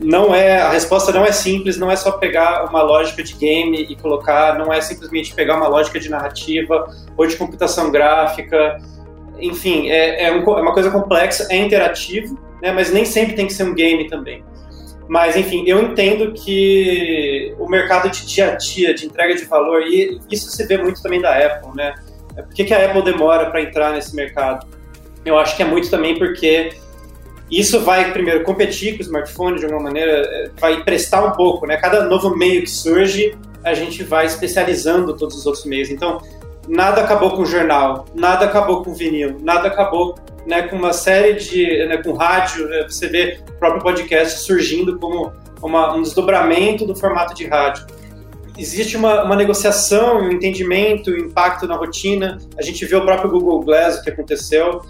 não 0.00 0.34
é 0.34 0.60
a 0.60 0.70
resposta 0.70 1.12
não 1.12 1.24
é 1.24 1.32
simples, 1.32 1.76
não 1.76 1.90
é 1.90 1.96
só 1.96 2.12
pegar 2.12 2.64
uma 2.68 2.82
lógica 2.82 3.22
de 3.22 3.34
game 3.34 3.86
e 3.88 3.96
colocar, 3.96 4.58
não 4.58 4.72
é 4.72 4.80
simplesmente 4.80 5.34
pegar 5.34 5.56
uma 5.56 5.68
lógica 5.68 5.98
de 5.98 6.08
narrativa 6.08 6.88
ou 7.16 7.26
de 7.26 7.36
computação 7.36 7.90
gráfica, 7.90 8.78
enfim, 9.38 9.88
é, 9.88 10.24
é, 10.24 10.32
um, 10.32 10.42
é 10.42 10.62
uma 10.62 10.72
coisa 10.72 10.90
complexa, 10.90 11.46
é 11.50 11.56
interativo, 11.56 12.38
né, 12.62 12.72
mas 12.72 12.92
nem 12.92 13.04
sempre 13.04 13.34
tem 13.34 13.46
que 13.46 13.52
ser 13.52 13.64
um 13.64 13.74
game 13.74 14.08
também. 14.08 14.44
Mas, 15.08 15.36
enfim, 15.36 15.64
eu 15.66 15.82
entendo 15.82 16.34
que 16.34 17.54
o 17.58 17.66
mercado 17.66 18.10
de 18.10 18.26
dia 18.26 18.52
a 18.52 18.56
dia, 18.56 18.92
de 18.92 19.06
entrega 19.06 19.34
de 19.34 19.44
valor, 19.46 19.82
e 19.82 20.20
isso 20.30 20.50
se 20.50 20.66
vê 20.66 20.76
muito 20.76 21.02
também 21.02 21.20
da 21.20 21.34
Apple, 21.34 21.74
né? 21.74 21.94
Por 22.34 22.54
que, 22.54 22.64
que 22.64 22.74
a 22.74 22.84
Apple 22.84 23.02
demora 23.02 23.50
para 23.50 23.62
entrar 23.62 23.92
nesse 23.92 24.14
mercado? 24.14 24.66
Eu 25.28 25.38
acho 25.38 25.56
que 25.56 25.62
é 25.62 25.66
muito 25.66 25.90
também 25.90 26.18
porque 26.18 26.72
isso 27.50 27.80
vai, 27.80 28.12
primeiro, 28.12 28.44
competir 28.44 28.94
com 28.94 28.98
o 28.98 29.02
smartphone 29.02 29.58
de 29.58 29.64
alguma 29.64 29.84
maneira, 29.84 30.12
é, 30.12 30.50
vai 30.60 30.82
prestar 30.84 31.24
um 31.24 31.32
pouco, 31.32 31.66
né? 31.66 31.76
Cada 31.76 32.04
novo 32.04 32.36
meio 32.36 32.62
que 32.62 32.70
surge, 32.70 33.34
a 33.64 33.72
gente 33.72 34.02
vai 34.02 34.26
especializando 34.26 35.16
todos 35.16 35.36
os 35.36 35.46
outros 35.46 35.64
meios. 35.64 35.88
Então, 35.90 36.20
nada 36.68 37.00
acabou 37.00 37.30
com 37.30 37.42
o 37.42 37.46
jornal, 37.46 38.04
nada 38.14 38.44
acabou 38.44 38.82
com 38.82 38.90
o 38.90 38.94
vinil, 38.94 39.38
nada 39.40 39.68
acabou 39.68 40.14
né, 40.46 40.62
com 40.62 40.76
uma 40.76 40.92
série 40.92 41.34
de. 41.34 41.86
Né, 41.86 41.96
com 41.98 42.12
rádio, 42.12 42.68
né, 42.68 42.82
você 42.88 43.08
vê 43.08 43.40
o 43.48 43.52
próprio 43.54 43.82
podcast 43.82 44.40
surgindo 44.40 44.98
como 44.98 45.32
uma, 45.62 45.94
um 45.94 46.02
desdobramento 46.02 46.86
do 46.86 46.94
formato 46.94 47.34
de 47.34 47.46
rádio. 47.46 47.86
Existe 48.58 48.96
uma, 48.96 49.22
uma 49.22 49.36
negociação, 49.36 50.18
um 50.18 50.32
entendimento, 50.32 51.10
um 51.10 51.16
impacto 51.16 51.66
na 51.66 51.76
rotina. 51.76 52.38
A 52.58 52.62
gente 52.62 52.84
vê 52.84 52.96
o 52.96 53.04
próprio 53.04 53.30
Google 53.30 53.60
Glass, 53.60 54.00
o 54.00 54.02
que 54.02 54.10
aconteceu 54.10 54.82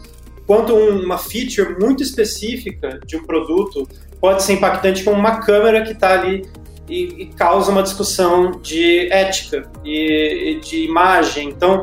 quanto 0.48 0.74
uma 0.74 1.18
feature 1.18 1.76
muito 1.78 2.02
específica 2.02 2.98
de 3.04 3.18
um 3.18 3.22
produto 3.22 3.86
pode 4.18 4.42
ser 4.42 4.54
impactante 4.54 5.04
como 5.04 5.18
uma 5.18 5.40
câmera 5.42 5.82
que 5.82 5.92
está 5.92 6.18
ali 6.18 6.48
e, 6.88 7.22
e, 7.22 7.26
causa 7.26 7.70
uma 7.70 7.82
discussão 7.82 8.52
de 8.62 9.12
ética 9.12 9.70
e, 9.84 10.52
e 10.52 10.60
de 10.60 10.84
imagem. 10.86 11.50
Então, 11.50 11.82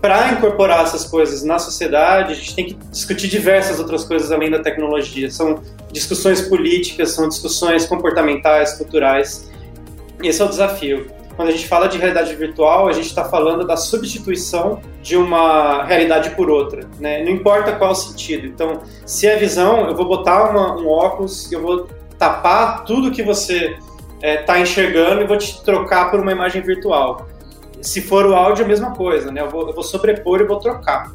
para 0.00 0.32
incorporar 0.32 0.84
essas 0.84 1.04
coisas 1.04 1.42
na 1.42 1.58
sociedade, 1.58 2.32
a 2.32 2.34
gente 2.34 2.54
tem 2.54 2.64
que 2.64 2.74
discutir 2.90 3.28
diversas 3.28 3.78
outras 3.78 4.04
coisas 4.04 4.32
além 4.32 4.50
da 4.50 4.60
tecnologia. 4.60 5.30
São 5.30 5.62
discussões 5.92 6.40
políticas, 6.40 7.10
são 7.10 7.28
discussões 7.28 7.84
comportamentais, 7.84 8.72
culturais. 8.72 9.50
Esse 10.22 10.40
é 10.40 10.44
o 10.46 10.48
desafio. 10.48 11.10
Quando 11.36 11.48
a 11.48 11.50
gente 11.50 11.66
fala 11.66 11.88
de 11.88 11.98
realidade 11.98 12.34
virtual, 12.34 12.88
a 12.88 12.92
gente 12.92 13.06
está 13.06 13.24
falando 13.24 13.66
da 13.66 13.76
substituição 13.76 14.80
de 15.00 15.16
uma 15.16 15.84
realidade 15.84 16.30
por 16.30 16.50
outra. 16.50 16.88
Né? 17.00 17.24
Não 17.24 17.32
importa 17.32 17.72
qual 17.72 17.92
o 17.92 17.94
sentido. 17.94 18.46
Então, 18.46 18.80
se 19.06 19.26
é 19.26 19.36
visão, 19.36 19.86
eu 19.86 19.94
vou 19.94 20.06
botar 20.06 20.50
uma, 20.50 20.76
um 20.76 20.88
óculos, 20.88 21.50
eu 21.50 21.62
vou 21.62 21.88
tapar 22.18 22.84
tudo 22.84 23.10
que 23.10 23.22
você 23.22 23.76
está 24.22 24.58
é, 24.58 24.62
enxergando 24.62 25.22
e 25.22 25.26
vou 25.26 25.36
te 25.36 25.62
trocar 25.62 26.10
por 26.10 26.20
uma 26.20 26.30
imagem 26.32 26.62
virtual. 26.62 27.26
Se 27.80 28.00
for 28.00 28.26
o 28.26 28.34
áudio, 28.34 28.64
a 28.64 28.68
mesma 28.68 28.94
coisa, 28.94 29.32
né? 29.32 29.40
Eu 29.40 29.50
vou, 29.50 29.66
eu 29.66 29.74
vou 29.74 29.82
sobrepor 29.82 30.40
e 30.40 30.44
vou 30.44 30.58
trocar. 30.58 31.12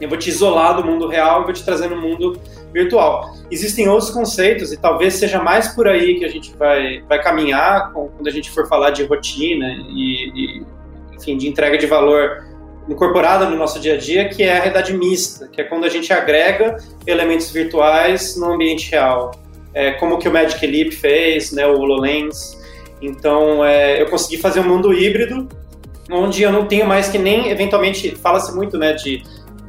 Eu 0.00 0.08
vou 0.08 0.18
te 0.18 0.28
isolar 0.28 0.76
do 0.76 0.84
mundo 0.84 1.08
real 1.08 1.42
e 1.42 1.44
vou 1.44 1.52
te 1.52 1.64
trazer 1.64 1.88
no 1.88 2.00
mundo 2.00 2.38
virtual. 2.74 3.34
Existem 3.50 3.88
outros 3.88 4.10
conceitos 4.10 4.72
e 4.72 4.76
talvez 4.76 5.14
seja 5.14 5.40
mais 5.40 5.68
por 5.68 5.86
aí 5.86 6.18
que 6.18 6.24
a 6.24 6.28
gente 6.28 6.54
vai, 6.56 7.00
vai 7.08 7.22
caminhar 7.22 7.92
quando 7.92 8.26
a 8.26 8.30
gente 8.30 8.50
for 8.50 8.68
falar 8.68 8.90
de 8.90 9.04
rotina 9.04 9.66
e, 9.88 10.30
e 10.34 10.62
enfim, 11.16 11.38
de 11.38 11.48
entrega 11.48 11.78
de 11.78 11.86
valor 11.86 12.44
incorporada 12.88 13.48
no 13.48 13.56
nosso 13.56 13.78
dia 13.80 13.94
a 13.94 13.96
dia, 13.96 14.28
que 14.28 14.42
é 14.42 14.52
a 14.52 14.54
realidade 14.56 14.92
mista, 14.92 15.48
que 15.48 15.60
é 15.60 15.64
quando 15.64 15.84
a 15.84 15.88
gente 15.88 16.12
agrega 16.12 16.76
elementos 17.06 17.50
virtuais 17.50 18.36
no 18.36 18.52
ambiente 18.52 18.90
real. 18.90 19.30
É, 19.72 19.92
como 19.92 20.18
que 20.18 20.28
o 20.28 20.32
Magic 20.32 20.64
Leap 20.66 20.92
fez, 20.92 21.52
né, 21.52 21.66
o 21.66 21.78
HoloLens. 21.78 22.60
Então, 23.00 23.64
é, 23.64 24.00
eu 24.00 24.06
consegui 24.06 24.36
fazer 24.36 24.60
um 24.60 24.68
mundo 24.68 24.92
híbrido 24.92 25.48
onde 26.10 26.42
eu 26.42 26.52
não 26.52 26.66
tenho 26.66 26.86
mais 26.86 27.08
que 27.08 27.18
nem, 27.18 27.48
eventualmente, 27.48 28.14
fala-se 28.16 28.54
muito, 28.54 28.76
né, 28.76 28.92
de 28.92 29.22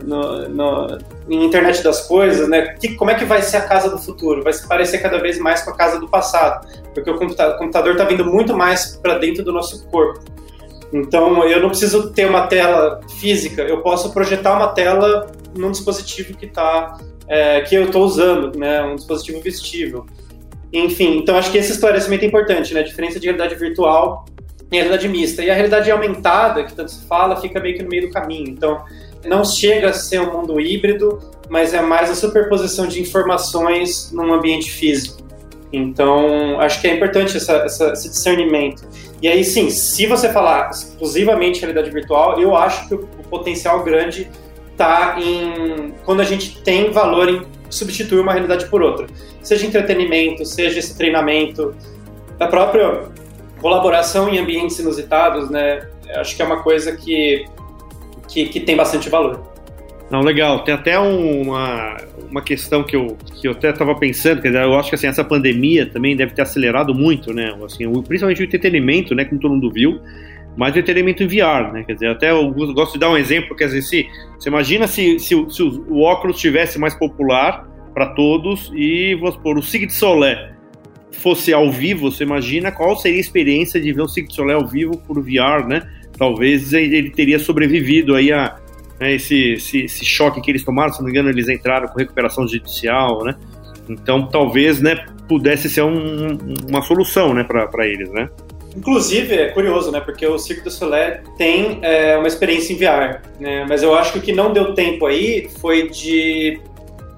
no, 0.05 0.47
no, 0.50 0.97
em 1.29 1.43
internet 1.43 1.83
das 1.83 2.07
coisas, 2.07 2.47
né, 2.47 2.75
que, 2.79 2.95
como 2.95 3.12
é 3.12 3.15
que 3.15 3.25
vai 3.25 3.41
ser 3.41 3.57
a 3.57 3.62
casa 3.62 3.89
do 3.89 3.97
futuro? 3.97 4.43
Vai 4.43 4.53
se 4.53 4.67
parecer 4.67 5.00
cada 5.00 5.17
vez 5.17 5.39
mais 5.39 5.63
com 5.63 5.71
a 5.71 5.75
casa 5.75 6.00
do 6.00 6.07
passado, 6.07 6.67
porque 6.93 7.09
o 7.09 7.17
computador 7.17 7.91
está 7.91 8.05
vindo 8.05 8.25
muito 8.25 8.55
mais 8.55 8.97
para 9.01 9.17
dentro 9.17 9.43
do 9.43 9.51
nosso 9.51 9.85
corpo. 9.88 10.19
Então, 10.93 11.43
eu 11.43 11.59
não 11.59 11.69
preciso 11.69 12.12
ter 12.12 12.29
uma 12.29 12.47
tela 12.47 13.01
física, 13.19 13.63
eu 13.63 13.81
posso 13.81 14.13
projetar 14.13 14.55
uma 14.55 14.67
tela 14.67 15.31
num 15.57 15.71
dispositivo 15.71 16.38
que 16.38 16.47
tá, 16.47 16.97
é, 17.27 17.62
que 17.62 17.75
eu 17.75 17.85
estou 17.85 18.05
usando, 18.05 18.57
né, 18.57 18.81
um 18.83 18.95
dispositivo 18.95 19.41
vestível. 19.41 20.05
Enfim, 20.71 21.17
então 21.17 21.38
acho 21.38 21.51
que 21.51 21.57
esse 21.57 21.71
esclarecimento 21.71 22.25
é 22.25 22.27
importante, 22.27 22.74
né, 22.74 22.81
a 22.81 22.83
diferença 22.83 23.19
de 23.19 23.25
realidade 23.25 23.55
virtual 23.55 24.25
em 24.71 24.75
realidade 24.77 25.07
mista. 25.07 25.43
E 25.43 25.50
a 25.50 25.53
realidade 25.53 25.89
aumentada, 25.89 26.63
que 26.63 26.74
tanto 26.74 26.91
se 26.91 27.05
fala, 27.07 27.35
fica 27.38 27.59
meio 27.59 27.77
que 27.77 27.83
no 27.83 27.89
meio 27.89 28.07
do 28.07 28.13
caminho. 28.13 28.50
Então, 28.50 28.83
não 29.27 29.44
chega 29.44 29.89
a 29.89 29.94
ser 29.94 30.22
um 30.22 30.32
mundo 30.32 30.60
híbrido, 30.60 31.20
mas 31.50 31.74
é 31.74 31.82
mais 31.82 32.10
a 32.10 32.15
superposição 32.15 32.88
de 32.88 33.01
informações 33.01 34.12
num 34.12 34.34
ambiente 34.34 34.72
físico. 34.72 35.24
Então, 35.72 36.60
acho 36.60 36.79
que 36.79 36.88
é 36.88 36.96
importante 36.96 37.36
essa, 37.36 37.53
essa, 37.58 37.91
esse 37.91 38.10
discernimento. 38.10 38.88
E 39.22 39.27
aí, 39.27 39.44
sim, 39.44 39.70
se 39.70 40.05
você 40.05 40.29
falar 40.29 40.70
exclusivamente 40.70 41.60
realidade 41.60 41.89
virtual, 41.89 42.39
eu 42.39 42.55
acho 42.55 42.88
que 42.88 42.96
o, 42.96 43.10
o 43.20 43.24
potencial 43.29 43.84
grande 43.84 44.29
está 44.72 45.17
em 45.20 45.94
quando 46.05 46.22
a 46.22 46.24
gente 46.24 46.62
tem 46.62 46.91
valor 46.91 47.29
em 47.29 47.41
substituir 47.70 48.20
uma 48.20 48.32
realidade 48.32 48.67
por 48.67 48.82
outra. 48.82 49.08
Seja 49.41 49.65
entretenimento, 49.65 50.46
seja 50.46 50.79
esse 50.79 50.98
treinamento, 50.98 51.75
da 52.38 52.48
própria 52.48 53.03
colaboração 53.62 54.29
em 54.29 54.38
ambientes 54.38 54.77
inusitados, 54.79 55.50
né? 55.50 55.88
Acho 56.15 56.36
que 56.36 56.41
é 56.41 56.46
uma 56.46 56.62
coisa 56.62 56.96
que, 56.96 57.46
que, 58.36 58.46
que 58.50 58.60
tem 58.60 58.75
bastante 58.75 59.10
valor. 59.10 59.42
Não, 60.12 60.22
legal. 60.22 60.63
Tem 60.63 60.74
até 60.74 61.00
uma, 61.00 61.98
uma 62.30 62.42
questão 62.42 62.84
que 62.84 62.96
eu, 62.96 63.18
que 63.34 63.48
eu 63.48 63.54
até 63.54 63.70
estava 63.70 63.96
pensando, 63.96 64.42
quer 64.42 64.50
dizer, 64.50 64.63
eu 64.63 64.77
acho 64.77 64.89
que 64.89 64.96
assim, 64.96 65.08
essa 65.08 65.24
pandemia 65.24 65.86
também 65.86 66.15
deve 66.15 66.34
ter 66.34 66.42
acelerado 66.42 66.94
muito, 66.94 67.34
né? 67.34 67.56
Assim, 67.65 67.89
principalmente 68.04 68.42
o 68.42 68.44
entretenimento, 68.44 69.15
né? 69.15 69.25
Como 69.25 69.39
todo 69.42 69.54
mundo 69.54 69.72
viu, 69.72 70.00
mas 70.56 70.75
o 70.75 70.80
entretenimento 70.80 71.24
em 71.24 71.27
VR, 71.27 71.74
né? 71.74 71.84
Quer 71.84 71.94
dizer, 71.94 72.10
até 72.10 72.32
eu 72.32 72.51
gosto 72.51 72.94
de 72.94 73.00
dar 73.00 73.10
um 73.10 73.18
exemplo, 73.18 73.56
quer 73.56 73.65
dizer, 73.65 73.82
se, 73.82 74.08
você 74.38 74.50
imagina 74.50 74.86
se, 74.86 75.18
se, 75.18 75.34
se 75.50 75.63
o 75.63 76.01
óculos 76.01 76.38
tivesse 76.39 76.77
mais 76.77 76.94
popular 76.94 77.68
para 77.94 78.08
todos 78.08 78.72
e, 78.75 79.15
vamos 79.15 79.36
supor, 79.36 79.58
o 79.58 79.63
Sig 79.63 79.88
de 79.88 79.94
Solé 79.94 80.54
fosse 81.13 81.51
ao 81.54 81.72
vivo, 81.72 82.12
você 82.12 82.24
imagina 82.24 82.72
qual 82.72 82.96
seria 82.96 83.18
a 83.18 83.22
experiência 83.22 83.82
de 83.82 83.92
ver 83.92 84.01
o 84.01 84.08
Cirque 84.08 84.30
du 84.30 84.36
Soleil 84.36 84.60
ao 84.60 84.68
vivo 84.68 84.98
por 85.08 85.20
VR, 85.22 85.65
né? 85.68 85.82
Talvez 86.17 86.74
ele 86.74 87.10
teria 87.10 87.39
sobrevivido 87.39 88.15
aí 88.15 88.31
a 88.31 88.57
né, 89.00 89.13
esse, 89.15 89.53
esse, 89.53 89.86
esse, 89.86 90.05
choque 90.05 90.41
que 90.41 90.50
eles 90.50 90.63
tomaram, 90.63 90.91
se 90.93 91.00
não 91.00 91.05
me 91.05 91.12
engano, 91.12 91.29
eles 91.29 91.50
entraram 91.50 91.88
com 91.88 92.00
recuperação 92.00 92.48
judicial, 92.48 93.24
né? 93.24 93.36
Então, 93.89 94.27
talvez, 94.27 94.81
né, 94.81 95.05
pudesse 95.27 95.69
ser 95.69 95.84
um, 95.84 96.38
uma 96.67 96.81
solução, 96.81 97.34
né, 97.34 97.43
para 97.43 97.86
eles, 97.86 98.10
né? 98.12 98.29
Inclusive, 98.75 99.34
é 99.34 99.50
curioso, 99.50 99.91
né? 99.91 100.01
Porque 100.01 100.25
o 100.27 100.38
Cirque 100.38 100.63
du 100.63 100.72
Soleil 100.72 101.19
tem 101.38 101.79
é, 101.81 102.17
uma 102.17 102.27
experiência 102.27 102.74
em 102.74 102.77
VR, 102.77 103.22
né? 103.39 103.65
Mas 103.67 103.81
eu 103.81 103.95
acho 103.95 104.13
que 104.13 104.19
o 104.19 104.22
que 104.22 104.34
não 104.34 104.51
deu 104.51 104.74
tempo 104.74 105.05
aí 105.05 105.48
foi 105.62 105.89
de 105.89 106.60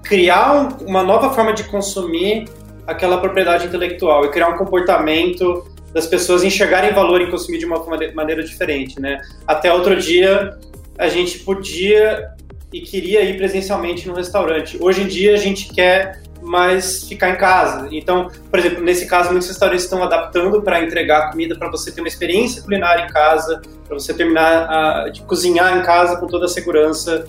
criar 0.04 0.54
um, 0.54 0.86
uma 0.86 1.02
nova 1.02 1.30
forma 1.30 1.52
de 1.52 1.64
consumir 1.64 2.44
aquela 2.86 3.18
propriedade 3.18 3.66
intelectual 3.66 4.24
e 4.24 4.30
criar 4.30 4.48
um 4.48 4.56
comportamento 4.56 5.66
das 5.92 6.06
pessoas 6.06 6.44
enxergarem 6.44 6.92
valor 6.92 7.20
em 7.20 7.30
consumir 7.30 7.58
de 7.58 7.66
uma 7.66 7.84
maneira 8.14 8.42
diferente, 8.42 9.00
né? 9.00 9.20
Até 9.46 9.72
outro 9.72 9.96
dia 9.96 10.58
a 10.98 11.08
gente 11.08 11.38
podia 11.40 12.30
e 12.72 12.80
queria 12.80 13.22
ir 13.22 13.36
presencialmente 13.36 14.06
no 14.06 14.14
restaurante. 14.14 14.76
Hoje 14.80 15.02
em 15.02 15.06
dia 15.06 15.34
a 15.34 15.38
gente 15.38 15.72
quer 15.72 16.20
mais 16.42 17.04
ficar 17.04 17.30
em 17.30 17.36
casa. 17.36 17.88
Então, 17.90 18.30
por 18.50 18.58
exemplo, 18.58 18.82
nesse 18.82 19.06
caso, 19.06 19.30
muitos 19.30 19.48
restaurantes 19.48 19.84
estão 19.84 20.02
adaptando 20.02 20.62
para 20.62 20.82
entregar 20.82 21.30
comida 21.30 21.56
para 21.56 21.70
você 21.70 21.90
ter 21.90 22.00
uma 22.00 22.08
experiência 22.08 22.62
culinária 22.62 23.04
em 23.04 23.08
casa, 23.08 23.60
para 23.86 23.98
você 23.98 24.12
terminar 24.14 24.68
a, 24.70 25.08
de 25.08 25.22
cozinhar 25.22 25.76
em 25.78 25.82
casa 25.82 26.16
com 26.16 26.26
toda 26.26 26.44
a 26.44 26.48
segurança. 26.48 27.26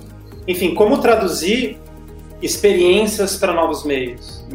Enfim, 0.47 0.73
como 0.73 0.99
traduzir 0.99 1.77
experiências 2.41 3.35
para 3.35 3.53
novos 3.53 3.83
meios 3.83 4.45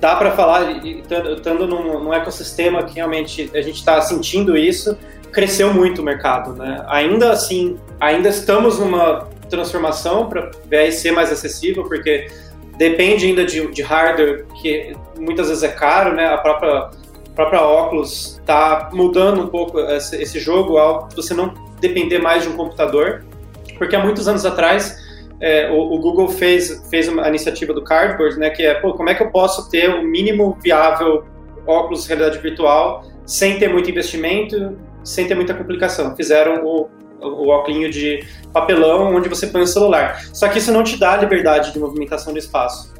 dá 0.00 0.16
para 0.16 0.30
falar, 0.32 0.84
estando 0.84 1.66
num, 1.66 2.00
num, 2.00 2.12
ecossistema 2.12 2.82
que 2.82 2.94
realmente 2.96 3.50
a 3.54 3.60
gente 3.60 3.76
está 3.76 4.00
sentindo 4.00 4.56
isso, 4.56 4.96
cresceu 5.32 5.72
muito 5.72 6.02
o 6.02 6.04
mercado, 6.04 6.52
né? 6.54 6.84
Ainda 6.88 7.30
assim, 7.30 7.78
ainda 8.00 8.28
estamos 8.28 8.78
numa 8.78 9.28
transformação 9.48 10.28
para 10.28 10.50
VR 10.64 10.90
ser 10.90 11.12
mais 11.12 11.30
acessível, 11.30 11.84
porque 11.84 12.28
depende 12.76 13.26
ainda 13.26 13.44
de, 13.44 13.66
de, 13.68 13.82
hardware 13.82 14.44
que 14.60 14.94
muitas 15.18 15.48
vezes 15.48 15.62
é 15.62 15.68
caro, 15.68 16.14
né? 16.14 16.26
A 16.26 16.38
própria, 16.38 16.70
a 16.70 16.90
própria 17.34 17.62
óculos 17.62 18.38
está 18.40 18.90
mudando 18.92 19.42
um 19.42 19.48
pouco 19.48 19.80
esse, 19.80 20.16
esse 20.20 20.38
jogo 20.38 20.78
ao 20.78 21.08
você 21.14 21.34
não 21.34 21.54
depender 21.80 22.18
mais 22.18 22.42
de 22.42 22.48
um 22.48 22.56
computador, 22.56 23.24
porque 23.78 23.94
há 23.94 24.02
muitos 24.02 24.26
anos 24.28 24.44
atrás 24.44 25.05
é, 25.40 25.70
o, 25.70 25.94
o, 25.94 25.98
Google 25.98 26.28
fez, 26.28 26.86
fez 26.88 27.08
uma 27.08 27.28
iniciativa 27.28 27.72
do 27.72 27.82
Cardboard, 27.84 28.38
né, 28.38 28.50
que 28.50 28.62
é, 28.62 28.74
pô, 28.74 28.94
como 28.94 29.10
é 29.10 29.14
que 29.14 29.22
eu 29.22 29.30
posso 29.30 29.68
ter 29.70 29.90
o 29.90 30.02
mínimo 30.02 30.56
viável 30.62 31.24
óculos 31.66 32.02
de 32.02 32.08
realidade 32.08 32.38
virtual 32.38 33.04
sem 33.26 33.58
ter 33.58 33.68
muito 33.68 33.90
investimento, 33.90 34.78
sem 35.02 35.26
ter 35.26 35.34
muita 35.34 35.52
complicação. 35.52 36.14
Fizeram 36.14 36.64
o, 36.64 36.88
o, 37.20 37.48
óculos 37.48 37.94
de 37.94 38.24
papelão 38.52 39.14
onde 39.14 39.28
você 39.28 39.48
põe 39.48 39.62
o 39.62 39.66
celular. 39.66 40.22
Só 40.32 40.48
que 40.48 40.58
isso 40.58 40.72
não 40.72 40.84
te 40.84 40.96
dá 40.96 41.16
liberdade 41.16 41.72
de 41.72 41.78
movimentação 41.78 42.32
do 42.32 42.38
espaço. 42.38 42.94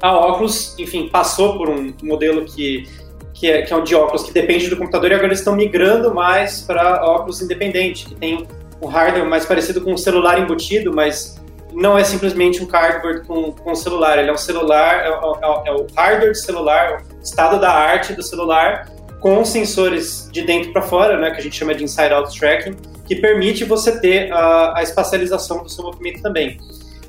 A 0.00 0.28
Oculus, 0.28 0.78
enfim, 0.78 1.08
passou 1.08 1.56
por 1.58 1.68
um 1.68 1.92
modelo 2.02 2.44
que, 2.44 2.88
que, 3.34 3.50
é, 3.50 3.62
que 3.62 3.72
é 3.72 3.76
um 3.76 3.84
de 3.84 3.94
óculos 3.94 4.24
que 4.24 4.32
depende 4.32 4.68
do 4.68 4.76
computador 4.76 5.10
e 5.10 5.14
agora 5.14 5.28
eles 5.28 5.38
estão 5.38 5.54
migrando 5.54 6.14
mais 6.14 6.62
para 6.62 7.04
óculos 7.04 7.40
independente, 7.40 8.06
que 8.06 8.14
tem 8.14 8.46
um 8.80 8.86
hardware 8.86 9.26
mais 9.26 9.46
parecido 9.46 9.80
com 9.80 9.92
um 9.92 9.96
celular 9.96 10.38
embutido, 10.38 10.92
mas 10.92 11.36
não 11.76 11.96
é 11.98 12.02
simplesmente 12.02 12.62
um 12.62 12.66
cardboard 12.66 13.26
com, 13.26 13.52
com 13.52 13.74
celular, 13.74 14.18
ele 14.18 14.30
é 14.30 14.32
um 14.32 14.38
celular, 14.38 15.04
é, 15.04 15.08
é, 15.08 15.68
é 15.68 15.72
o 15.72 15.86
hardware 15.94 16.30
do 16.30 16.38
celular, 16.38 17.02
o 17.18 17.22
estado 17.22 17.60
da 17.60 17.70
arte 17.70 18.14
do 18.14 18.22
celular, 18.22 18.90
com 19.20 19.44
sensores 19.44 20.28
de 20.32 20.40
dentro 20.40 20.72
para 20.72 20.80
fora, 20.80 21.18
né, 21.18 21.30
que 21.30 21.36
a 21.36 21.42
gente 21.42 21.54
chama 21.54 21.74
de 21.74 21.84
inside-out 21.84 22.38
tracking, 22.38 22.74
que 23.06 23.16
permite 23.16 23.62
você 23.64 24.00
ter 24.00 24.32
a, 24.32 24.78
a 24.78 24.82
espacialização 24.82 25.62
do 25.62 25.68
seu 25.68 25.84
movimento 25.84 26.22
também. 26.22 26.58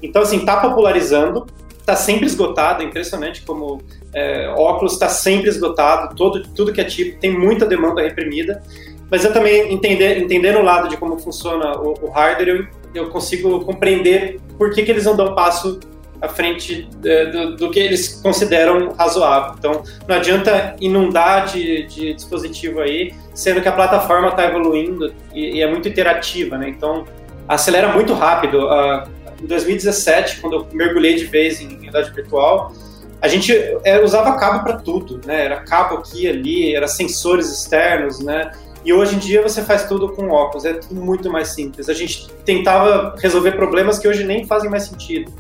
Então, 0.03 0.21
assim, 0.21 0.39
está 0.39 0.57
popularizando, 0.57 1.47
está 1.79 1.95
sempre 1.95 2.25
esgotado, 2.25 2.83
é 2.83 2.85
impressionante 2.85 3.43
como 3.43 3.81
é, 4.13 4.49
óculos 4.49 4.93
está 4.93 5.07
sempre 5.07 5.49
esgotado, 5.49 6.13
todo, 6.13 6.43
tudo 6.49 6.73
que 6.73 6.81
é 6.81 6.83
tipo, 6.83 7.17
tem 7.21 7.31
muita 7.31 7.65
demanda 7.65 8.01
reprimida, 8.01 8.61
mas 9.09 9.23
eu 9.23 9.31
também, 9.31 9.73
entender, 9.73 10.17
entendendo 10.21 10.59
o 10.59 10.63
lado 10.63 10.89
de 10.89 10.97
como 10.97 11.17
funciona 11.17 11.77
o, 11.79 11.93
o 12.01 12.09
hardware, 12.09 12.49
eu, 12.49 12.67
eu 12.97 13.09
consigo 13.09 13.63
compreender 13.63 14.39
por 14.57 14.71
que, 14.71 14.83
que 14.83 14.91
eles 14.91 15.05
não 15.05 15.15
dão 15.15 15.33
passo 15.35 15.79
à 16.21 16.27
frente 16.27 16.89
é, 17.05 17.25
do, 17.27 17.55
do, 17.55 17.71
que 17.71 17.79
eles 17.79 18.19
consideram 18.21 18.93
razoável. 18.97 19.55
Então, 19.57 19.83
não 20.07 20.15
adianta 20.15 20.75
inundar 20.81 21.45
de, 21.45 21.85
de 21.85 22.13
dispositivo 22.13 22.81
aí, 22.81 23.13
sendo 23.33 23.61
que 23.61 23.67
a 23.67 23.71
plataforma 23.71 24.29
está 24.29 24.45
evoluindo 24.45 25.13
e, 25.33 25.57
e, 25.57 25.61
é 25.61 25.69
muito 25.69 25.87
interativa, 25.87 26.57
né? 26.57 26.69
Então, 26.69 27.05
acelera 27.47 27.93
muito 27.93 28.13
rápido. 28.13 28.65
Uh, 28.65 29.07
em 29.41 29.45
2017, 29.45 30.41
quando 30.41 30.53
eu 30.53 30.67
mergulhei 30.73 31.15
de 31.15 31.25
vez 31.25 31.61
em 31.61 31.67
realidade 31.67 32.11
virtual, 32.11 32.73
a 33.21 33.27
gente 33.27 33.53
é, 33.83 34.03
usava 34.03 34.37
cabo 34.37 34.63
para 34.63 34.77
tudo, 34.77 35.21
né? 35.25 35.45
Era 35.45 35.57
cabo 35.57 35.97
aqui 35.97 36.27
ali, 36.27 36.75
era 36.75 36.87
sensores 36.87 37.51
externos, 37.51 38.19
né? 38.19 38.51
E 38.85 38.93
hoje 38.93 39.15
em 39.15 39.19
dia 39.19 39.41
você 39.41 39.61
faz 39.61 39.85
tudo 39.85 40.09
com 40.13 40.29
óculos, 40.29 40.65
é 40.65 40.73
tudo 40.73 41.01
muito 41.01 41.29
mais 41.29 41.49
simples. 41.49 41.89
A 41.89 41.93
gente 41.93 42.29
tentava 42.45 43.15
resolver 43.17 43.51
problemas 43.51 43.99
que 43.99 44.07
hoje 44.07 44.23
nem 44.23 44.45
fazem 44.45 44.69
mais 44.69 44.83
sentido. 44.83 45.31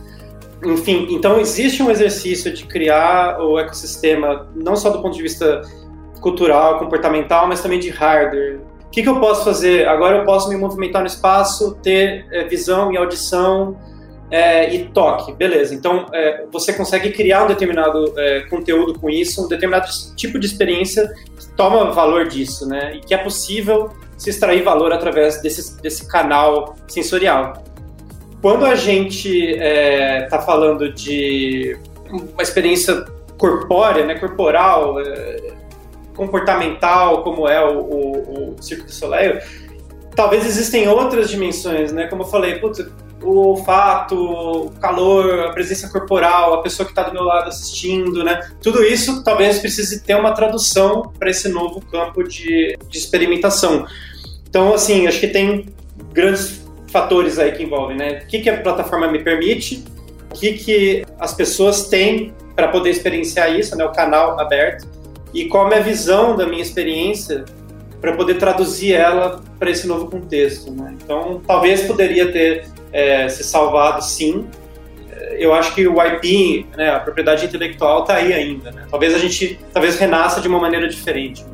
Enfim, 0.63 1.07
então 1.11 1.39
existe 1.39 1.83
um 1.83 1.91
exercício 1.91 2.51
de 2.51 2.65
criar 2.65 3.39
o 3.39 3.59
ecossistema, 3.59 4.49
não 4.55 4.75
só 4.75 4.89
do 4.89 5.01
ponto 5.01 5.15
de 5.15 5.21
vista 5.21 5.61
cultural, 6.19 6.79
comportamental, 6.79 7.47
mas 7.47 7.61
também 7.61 7.79
de 7.79 7.89
hardware. 7.89 8.59
O 8.85 8.89
que, 8.89 9.03
que 9.03 9.09
eu 9.09 9.19
posso 9.19 9.43
fazer? 9.43 9.87
Agora 9.87 10.17
eu 10.17 10.25
posso 10.25 10.49
me 10.49 10.57
movimentar 10.57 11.01
no 11.01 11.07
espaço, 11.07 11.75
ter 11.83 12.25
é, 12.31 12.43
visão 12.45 12.91
e 12.91 12.97
audição 12.97 13.77
é, 14.29 14.73
e 14.73 14.85
toque. 14.89 15.33
Beleza, 15.33 15.73
então 15.73 16.05
é, 16.13 16.45
você 16.51 16.73
consegue 16.73 17.11
criar 17.11 17.45
um 17.45 17.47
determinado 17.47 18.13
é, 18.17 18.41
conteúdo 18.41 18.99
com 18.99 19.09
isso, 19.09 19.45
um 19.45 19.47
determinado 19.47 19.87
tipo 20.15 20.39
de 20.39 20.45
experiência 20.45 21.07
que 21.37 21.47
toma 21.55 21.91
valor 21.91 22.27
disso, 22.27 22.67
né? 22.67 22.95
E 22.95 22.99
que 22.99 23.13
é 23.13 23.17
possível 23.17 23.91
se 24.17 24.29
extrair 24.29 24.63
valor 24.63 24.91
através 24.91 25.41
desse, 25.41 25.81
desse 25.81 26.07
canal 26.07 26.75
sensorial. 26.87 27.63
Quando 28.41 28.65
a 28.65 28.75
gente 28.75 29.29
está 29.29 30.37
é, 30.37 30.41
falando 30.45 30.93
de 30.93 31.77
uma 32.09 32.41
experiência 32.41 33.05
corpórea, 33.37 34.05
né, 34.05 34.15
corporal, 34.15 34.99
é, 34.99 35.53
comportamental, 36.15 37.23
como 37.23 37.47
é 37.47 37.63
o, 37.63 37.79
o, 37.79 38.55
o 38.55 38.61
Circo 38.61 38.85
do 38.85 38.91
Soleil, 38.91 39.39
talvez 40.15 40.45
existem 40.45 40.87
outras 40.87 41.29
dimensões, 41.29 41.91
né? 41.91 42.07
Como 42.07 42.23
eu 42.23 42.27
falei, 42.27 42.55
putz, 42.55 42.83
o 43.21 43.49
olfato, 43.49 44.15
o 44.15 44.71
calor, 44.79 45.39
a 45.39 45.49
presença 45.51 45.89
corporal, 45.89 46.53
a 46.53 46.61
pessoa 46.61 46.85
que 46.85 46.91
está 46.91 47.03
do 47.03 47.13
meu 47.13 47.23
lado 47.23 47.49
assistindo, 47.49 48.23
né? 48.23 48.49
Tudo 48.61 48.83
isso 48.83 49.23
talvez 49.23 49.59
precise 49.59 50.01
ter 50.03 50.15
uma 50.15 50.31
tradução 50.31 51.11
para 51.17 51.29
esse 51.29 51.49
novo 51.49 51.81
campo 51.81 52.23
de, 52.23 52.77
de 52.87 52.97
experimentação. 52.97 53.85
Então, 54.47 54.73
assim, 54.73 55.07
acho 55.07 55.19
que 55.19 55.27
tem 55.27 55.65
grandes 56.13 56.61
fatores 56.91 57.37
aí 57.37 57.51
que 57.51 57.63
envolvem, 57.63 57.97
né? 57.97 58.21
O 58.23 58.27
que, 58.27 58.39
que 58.39 58.49
a 58.49 58.61
plataforma 58.61 59.07
me 59.07 59.19
permite, 59.19 59.83
o 60.31 60.35
que, 60.35 60.53
que 60.53 61.05
as 61.19 61.33
pessoas 61.33 61.87
têm 61.87 62.33
para 62.55 62.67
poder 62.67 62.91
experienciar 62.91 63.51
isso, 63.57 63.75
né? 63.75 63.83
O 63.83 63.91
canal 63.91 64.39
aberto 64.39 64.87
e 65.33 65.45
qual 65.45 65.65
a 65.65 65.69
minha 65.69 65.81
visão 65.81 66.35
da 66.35 66.45
minha 66.45 66.61
experiência 66.61 67.45
para 67.99 68.13
poder 68.13 68.35
traduzir 68.35 68.93
ela 68.93 69.41
para 69.59 69.71
esse 69.71 69.87
novo 69.87 70.07
contexto, 70.07 70.71
né? 70.71 70.95
Então, 71.03 71.41
talvez 71.45 71.81
poderia 71.81 72.31
ter 72.31 72.67
é, 72.91 73.27
se 73.29 73.43
salvado, 73.43 74.03
sim. 74.03 74.47
Eu 75.37 75.53
acho 75.53 75.73
que 75.75 75.87
o 75.87 76.01
IP, 76.01 76.65
né, 76.75 76.89
a 76.89 76.99
propriedade 76.99 77.45
intelectual, 77.45 78.01
está 78.01 78.15
aí 78.15 78.33
ainda. 78.33 78.71
Né? 78.71 78.85
Talvez 78.89 79.13
a 79.13 79.19
gente, 79.19 79.59
talvez 79.73 79.97
renasça 79.99 80.41
de 80.41 80.47
uma 80.47 80.59
maneira 80.59 80.87
diferente. 80.87 81.45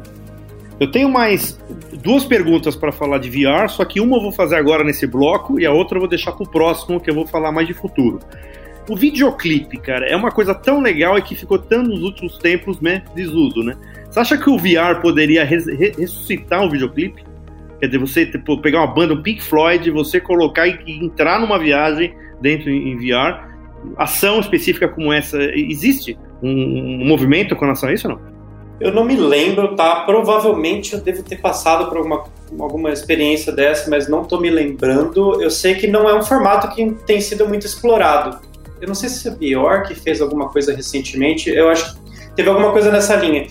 Eu 0.80 0.90
tenho 0.90 1.10
mais 1.10 1.60
duas 2.02 2.26
perguntas 2.26 2.76
para 2.76 2.92
falar 2.92 3.18
de 3.20 3.30
VR, 3.30 3.70
só 3.70 3.86
que 3.86 4.00
uma 4.00 4.18
eu 4.18 4.22
vou 4.22 4.32
fazer 4.32 4.56
agora 4.56 4.84
nesse 4.84 5.06
bloco 5.06 5.60
e 5.60 5.66
a 5.66 5.72
outra 5.72 5.98
eu 5.98 6.02
vou 6.02 6.10
deixar 6.10 6.32
para 6.32 6.44
o 6.44 6.50
próximo, 6.50 7.00
que 7.00 7.10
eu 7.10 7.16
vou 7.16 7.28
falar 7.28 7.52
mais 7.52 7.68
de 7.68 7.74
futuro. 7.74 8.20
O 8.90 8.96
videoclipe, 8.96 9.78
cara, 9.78 10.06
é 10.06 10.16
uma 10.16 10.32
coisa 10.32 10.54
tão 10.54 10.82
legal 10.82 11.18
e 11.18 11.22
que 11.22 11.36
ficou 11.36 11.58
tão 11.58 11.84
nos 11.84 12.02
últimos 12.02 12.38
tempos, 12.38 12.82
né, 12.82 13.04
desuso, 13.16 13.64
né? 13.64 13.78
Você 14.10 14.20
acha 14.20 14.38
que 14.38 14.50
o 14.50 14.58
VR 14.58 15.00
poderia 15.02 15.46
res 15.46 15.66
ressuscitar 15.66 16.62
um 16.62 16.70
videoclipe? 16.70 17.24
Quer 17.84 17.88
dizer, 17.88 18.00
você 18.00 18.26
tipo, 18.26 18.58
pegar 18.62 18.80
uma 18.80 18.88
banda, 18.88 19.14
um 19.14 19.22
Pink 19.22 19.44
Floyd, 19.44 19.92
você 19.92 20.18
colocar 20.18 20.66
e, 20.66 20.80
entrar 20.88 21.38
numa 21.38 21.60
viagem 21.60 22.16
dentro 22.40 22.70
em, 22.70 22.96
VR, 22.96 23.46
ação 23.98 24.40
específica 24.40 24.88
como 24.88 25.12
essa, 25.12 25.38
existe 25.54 26.18
um, 26.42 26.50
um 26.50 27.06
movimento 27.06 27.58
com 27.58 27.66
relação 27.66 27.90
a 27.90 27.94
isso 27.94 28.08
ou 28.08 28.16
não? 28.16 28.22
Eu 28.80 28.94
não 28.94 29.04
me 29.04 29.18
lembro, 29.18 29.76
tá? 29.76 30.06
Provavelmente 30.06 30.94
eu 30.94 31.02
devo 31.02 31.24
ter 31.24 31.42
passado 31.42 31.90
por 31.90 31.98
alguma, 31.98 32.24
alguma 32.58 32.90
experiência 32.90 33.52
dessa, 33.52 33.90
mas 33.90 34.08
não 34.08 34.24
tô 34.24 34.40
me 34.40 34.50
lembrando. 34.50 35.42
Eu 35.42 35.52
sei 35.52 35.76
que 35.76 35.86
não 35.86 36.10
é 36.10 36.18
um 36.18 36.24
formato 36.24 36.74
que 36.74 36.90
tem 37.06 37.20
sido 37.20 37.46
muito 37.50 37.66
explorado. 37.66 38.40
Eu 38.80 38.88
não 38.88 38.96
sei 38.96 39.10
se 39.10 39.28
a 39.28 39.32
Bjork 39.32 39.94
fez 39.96 40.22
alguma 40.22 40.48
coisa 40.48 40.74
recentemente, 40.74 41.50
eu 41.50 41.68
acho 41.68 41.96
que 41.96 42.00
teve 42.34 42.48
alguma 42.48 42.72
coisa 42.72 42.90
nessa 42.90 43.18
linha. 43.18 43.46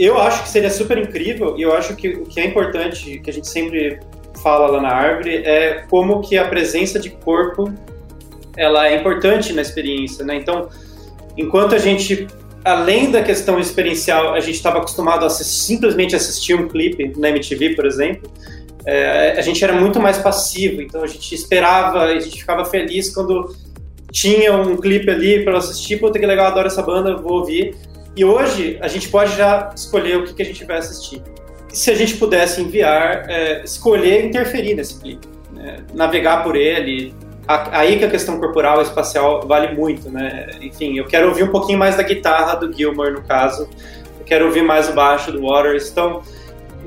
Eu 0.00 0.18
acho 0.18 0.44
que 0.44 0.48
seria 0.48 0.70
super 0.70 0.96
incrível 0.96 1.58
e 1.58 1.62
eu 1.62 1.74
acho 1.74 1.94
que 1.94 2.08
o 2.08 2.24
que 2.24 2.40
é 2.40 2.46
importante, 2.46 3.18
que 3.18 3.28
a 3.28 3.32
gente 3.32 3.46
sempre 3.46 4.00
fala 4.42 4.66
lá 4.66 4.80
na 4.80 4.88
árvore, 4.88 5.36
é 5.44 5.84
como 5.90 6.22
que 6.22 6.38
a 6.38 6.48
presença 6.48 6.98
de 6.98 7.10
corpo 7.10 7.70
ela 8.56 8.88
é 8.88 8.96
importante 8.96 9.52
na 9.52 9.60
experiência, 9.60 10.24
né? 10.24 10.36
Então, 10.36 10.70
enquanto 11.36 11.74
a 11.74 11.78
gente 11.78 12.26
além 12.64 13.10
da 13.10 13.22
questão 13.22 13.58
experiencial, 13.58 14.32
a 14.34 14.40
gente 14.40 14.54
estava 14.56 14.78
acostumado 14.78 15.24
a 15.26 15.30
simplesmente 15.30 16.16
assistir 16.16 16.54
um 16.54 16.66
clipe 16.66 17.12
na 17.18 17.28
MTV, 17.28 17.74
por 17.74 17.86
exemplo, 17.86 18.30
é, 18.86 19.32
a 19.38 19.42
gente 19.42 19.62
era 19.62 19.74
muito 19.74 20.00
mais 20.00 20.18
passivo, 20.18 20.80
então 20.80 21.02
a 21.02 21.06
gente 21.06 21.34
esperava, 21.34 22.04
a 22.04 22.18
gente 22.18 22.38
ficava 22.38 22.64
feliz 22.64 23.12
quando 23.14 23.54
tinha 24.10 24.54
um 24.56 24.76
clipe 24.76 25.10
ali 25.10 25.44
para 25.44 25.58
assistir, 25.58 25.98
pô, 26.00 26.10
que 26.10 26.18
legal, 26.18 26.46
adoro 26.46 26.66
essa 26.66 26.82
banda, 26.82 27.16
vou 27.16 27.40
ouvir. 27.40 27.74
E 28.20 28.24
hoje 28.24 28.76
a 28.82 28.86
gente 28.86 29.08
pode 29.08 29.34
já 29.34 29.72
escolher 29.74 30.18
o 30.18 30.24
que, 30.24 30.34
que 30.34 30.42
a 30.42 30.44
gente 30.44 30.62
vai 30.66 30.76
assistir. 30.76 31.22
Se 31.72 31.90
a 31.90 31.94
gente 31.94 32.18
pudesse 32.18 32.60
enviar, 32.60 33.24
é, 33.30 33.64
escolher 33.64 34.26
interferir 34.26 34.74
nesse 34.74 35.00
clipe, 35.00 35.26
né? 35.54 35.78
navegar 35.94 36.44
por 36.44 36.54
ele, 36.54 37.14
aí 37.48 37.98
que 37.98 38.04
a 38.04 38.10
questão 38.10 38.38
corporal 38.38 38.80
e 38.80 38.82
espacial 38.82 39.46
vale 39.48 39.74
muito, 39.74 40.10
né? 40.10 40.50
Enfim, 40.60 40.98
eu 40.98 41.06
quero 41.06 41.28
ouvir 41.28 41.44
um 41.44 41.48
pouquinho 41.48 41.78
mais 41.78 41.96
da 41.96 42.02
guitarra 42.02 42.56
do 42.56 42.70
Gilmore, 42.70 43.12
no 43.12 43.22
caso. 43.22 43.66
Eu 44.18 44.26
quero 44.26 44.44
ouvir 44.44 44.64
mais 44.64 44.90
o 44.90 44.92
baixo 44.92 45.32
do 45.32 45.40
Waters. 45.40 45.90
Então, 45.90 46.22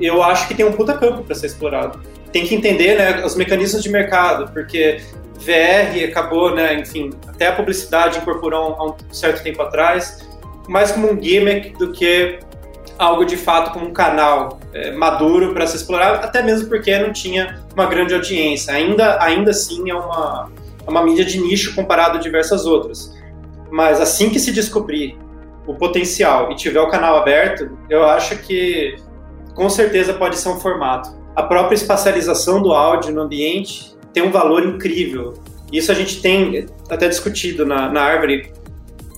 eu 0.00 0.22
acho 0.22 0.46
que 0.46 0.54
tem 0.54 0.64
um 0.64 0.70
puta 0.70 0.96
campo 0.96 1.24
para 1.24 1.34
ser 1.34 1.46
explorado. 1.46 2.00
Tem 2.30 2.46
que 2.46 2.54
entender, 2.54 2.96
né, 2.96 3.26
os 3.26 3.34
mecanismos 3.34 3.82
de 3.82 3.88
mercado, 3.88 4.52
porque 4.52 5.00
VR 5.34 6.08
acabou, 6.08 6.54
né, 6.54 6.74
enfim, 6.74 7.10
até 7.26 7.48
a 7.48 7.52
publicidade 7.52 8.18
incorporou 8.18 8.76
há 8.78 8.86
um 8.86 8.94
certo 9.10 9.42
tempo 9.42 9.60
atrás, 9.62 10.22
mais 10.68 10.92
como 10.92 11.12
um 11.12 11.22
gimmick 11.22 11.76
do 11.78 11.92
que 11.92 12.38
algo 12.98 13.24
de 13.24 13.36
fato 13.36 13.72
como 13.72 13.86
um 13.86 13.92
canal 13.92 14.60
é, 14.72 14.92
maduro 14.92 15.52
para 15.52 15.66
se 15.66 15.76
explorar, 15.76 16.16
até 16.16 16.42
mesmo 16.42 16.68
porque 16.68 16.96
não 16.98 17.12
tinha 17.12 17.62
uma 17.74 17.86
grande 17.86 18.14
audiência. 18.14 18.72
Ainda, 18.72 19.22
ainda 19.22 19.50
assim 19.50 19.90
é 19.90 19.94
uma, 19.94 20.50
é 20.86 20.90
uma 20.90 21.02
mídia 21.02 21.24
de 21.24 21.40
nicho 21.40 21.74
comparado 21.74 22.18
a 22.18 22.20
diversas 22.20 22.66
outras. 22.66 23.12
Mas 23.70 24.00
assim 24.00 24.30
que 24.30 24.38
se 24.38 24.52
descobrir 24.52 25.18
o 25.66 25.74
potencial 25.74 26.52
e 26.52 26.54
tiver 26.54 26.80
o 26.80 26.88
canal 26.88 27.16
aberto, 27.16 27.76
eu 27.88 28.04
acho 28.04 28.38
que 28.38 28.96
com 29.54 29.68
certeza 29.68 30.14
pode 30.14 30.36
ser 30.36 30.48
um 30.48 30.56
formato. 30.56 31.10
A 31.34 31.42
própria 31.42 31.74
espacialização 31.74 32.62
do 32.62 32.72
áudio 32.72 33.12
no 33.12 33.22
ambiente 33.22 33.96
tem 34.12 34.22
um 34.22 34.30
valor 34.30 34.64
incrível. 34.64 35.34
Isso 35.72 35.90
a 35.90 35.94
gente 35.94 36.20
tem 36.20 36.66
até 36.88 37.08
discutido 37.08 37.66
na, 37.66 37.90
na 37.90 38.02
árvore 38.02 38.52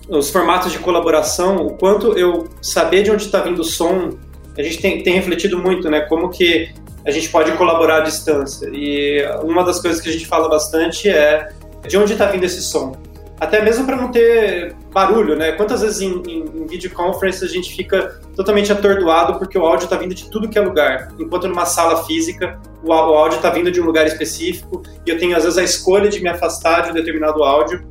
os 0.08 0.30
formatos 0.30 0.72
de 0.72 0.78
colaboração, 0.78 1.66
o 1.66 1.76
quanto 1.76 2.16
eu 2.18 2.48
saber 2.62 3.02
de 3.02 3.10
onde 3.10 3.24
está 3.24 3.40
vindo 3.40 3.60
o 3.60 3.64
som, 3.64 4.10
a 4.56 4.62
gente 4.62 4.80
tem, 4.80 5.02
tem 5.02 5.14
refletido 5.14 5.58
muito, 5.58 5.90
né? 5.90 6.00
Como 6.02 6.30
que 6.30 6.72
a 7.04 7.10
gente 7.10 7.28
pode 7.28 7.52
colaborar 7.52 7.98
à 7.98 8.00
distância. 8.00 8.68
E 8.72 9.24
uma 9.42 9.62
das 9.64 9.80
coisas 9.80 10.00
que 10.00 10.08
a 10.08 10.12
gente 10.12 10.26
fala 10.26 10.48
bastante 10.48 11.08
é 11.08 11.48
de 11.86 11.96
onde 11.96 12.12
está 12.12 12.26
vindo 12.26 12.44
esse 12.44 12.62
som. 12.62 12.96
Até 13.38 13.62
mesmo 13.62 13.84
para 13.84 13.96
não 13.96 14.10
ter 14.10 14.74
barulho, 14.92 15.36
né? 15.36 15.52
Quantas 15.52 15.82
vezes 15.82 16.00
em, 16.00 16.22
em, 16.26 16.44
em 16.54 16.66
videoconference 16.66 17.44
a 17.44 17.48
gente 17.48 17.74
fica 17.76 18.18
totalmente 18.34 18.72
atordoado 18.72 19.38
porque 19.38 19.58
o 19.58 19.66
áudio 19.66 19.84
está 19.84 19.96
vindo 19.96 20.14
de 20.14 20.30
tudo 20.30 20.48
que 20.48 20.58
é 20.58 20.60
lugar, 20.60 21.12
enquanto 21.18 21.46
numa 21.46 21.66
sala 21.66 22.04
física 22.04 22.58
o, 22.82 22.92
áudio 22.92 23.36
está 23.36 23.50
vindo 23.50 23.70
de 23.70 23.80
um 23.80 23.84
lugar 23.84 24.06
específico 24.06 24.82
e 25.04 25.10
eu 25.10 25.18
tenho 25.18 25.36
às 25.36 25.44
vezes 25.44 25.58
a 25.58 25.62
escolha 25.62 26.08
de 26.08 26.20
me 26.22 26.30
afastar 26.30 26.82
de 26.82 26.90
um 26.90 26.94
determinado 26.94 27.44
áudio 27.44 27.86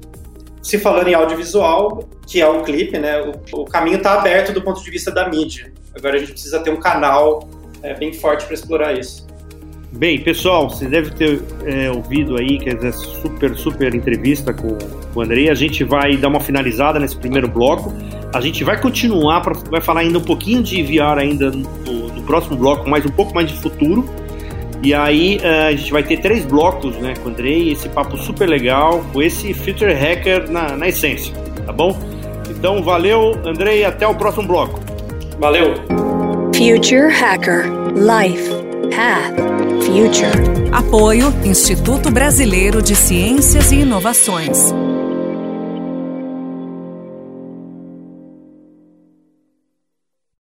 se 0.66 0.80
falando 0.80 1.08
em 1.08 1.14
audiovisual, 1.14 2.10
que 2.26 2.42
é 2.42 2.50
um 2.50 2.64
clipe, 2.64 2.98
né, 2.98 3.22
o, 3.22 3.62
o 3.62 3.66
caminho 3.66 3.98
está 3.98 4.16
aberto 4.16 4.52
do 4.52 4.64
ponto 4.64 4.84
de 4.84 4.90
vista 4.90 5.12
da 5.12 5.30
mídia. 5.30 5.72
Agora 5.96 6.16
a 6.16 6.18
gente 6.18 6.32
precisa 6.32 6.60
ter 6.60 6.72
um 6.72 6.80
canal 6.80 7.48
é, 7.84 7.94
bem 7.94 8.12
forte 8.12 8.46
para 8.46 8.56
explorar 8.56 8.98
isso. 8.98 9.28
Bem, 9.92 10.20
pessoal, 10.20 10.68
vocês 10.68 10.90
devem 10.90 11.12
ter 11.12 11.40
é, 11.66 11.92
ouvido 11.92 12.36
aí, 12.36 12.58
que 12.58 12.70
é 12.70 12.92
super, 12.92 13.56
super 13.56 13.94
entrevista 13.94 14.52
com 14.52 14.76
o 15.14 15.22
Andrei. 15.22 15.52
A 15.52 15.54
gente 15.54 15.84
vai 15.84 16.18
dar 16.18 16.30
uma 16.30 16.40
finalizada 16.40 17.00
nesse 17.00 17.16
primeiro 17.16 17.48
bloco. 17.48 17.94
A 18.34 18.42
gente 18.42 18.64
vai 18.64 18.82
continuar, 18.82 19.42
pra, 19.42 19.54
vai 19.70 19.82
falar 19.82 20.00
ainda 20.00 20.18
um 20.18 20.24
pouquinho 20.24 20.64
de 20.64 20.82
VR 20.82 21.20
ainda 21.20 21.52
no, 21.52 22.10
no 22.10 22.24
próximo 22.24 22.58
bloco, 22.58 22.90
mas 22.90 23.06
um 23.06 23.12
pouco 23.12 23.36
mais 23.36 23.48
de 23.48 23.62
futuro. 23.62 24.04
E 24.84 24.94
aí 24.94 25.38
uh, 25.38 25.68
a 25.68 25.72
gente 25.72 25.92
vai 25.92 26.04
ter 26.04 26.18
três 26.18 26.46
blocos, 26.46 26.96
né, 26.98 27.14
com 27.22 27.30
o 27.30 27.32
Andrei, 27.32 27.72
esse 27.72 27.90
papo 27.90 28.18
super 28.18 28.48
legal, 28.48 29.04
com 29.12 29.22
esse 29.22 29.54
Future 29.54 29.94
Hacker 29.94 30.50
na, 30.50 30.76
na 30.76 30.88
essência, 30.88 31.34
tá 31.66 31.72
bom? 31.72 31.98
Então 32.50 32.84
valeu, 32.84 33.40
Andrei, 33.46 33.84
até 33.84 34.08
o 34.08 34.16
próximo 34.16 34.48
bloco. 34.48 34.80
Valeu. 35.40 35.74
Future 36.54 37.12
Hacker 37.12 37.66
Life 37.96 38.50
Path 38.96 39.36
Future. 39.84 40.56
Apoio 40.72 41.34
Instituto 41.44 42.12
Brasileiro 42.12 42.82
de 42.82 42.96
Ciências 42.96 43.72
e 43.72 43.82
Inovações. 43.82 44.74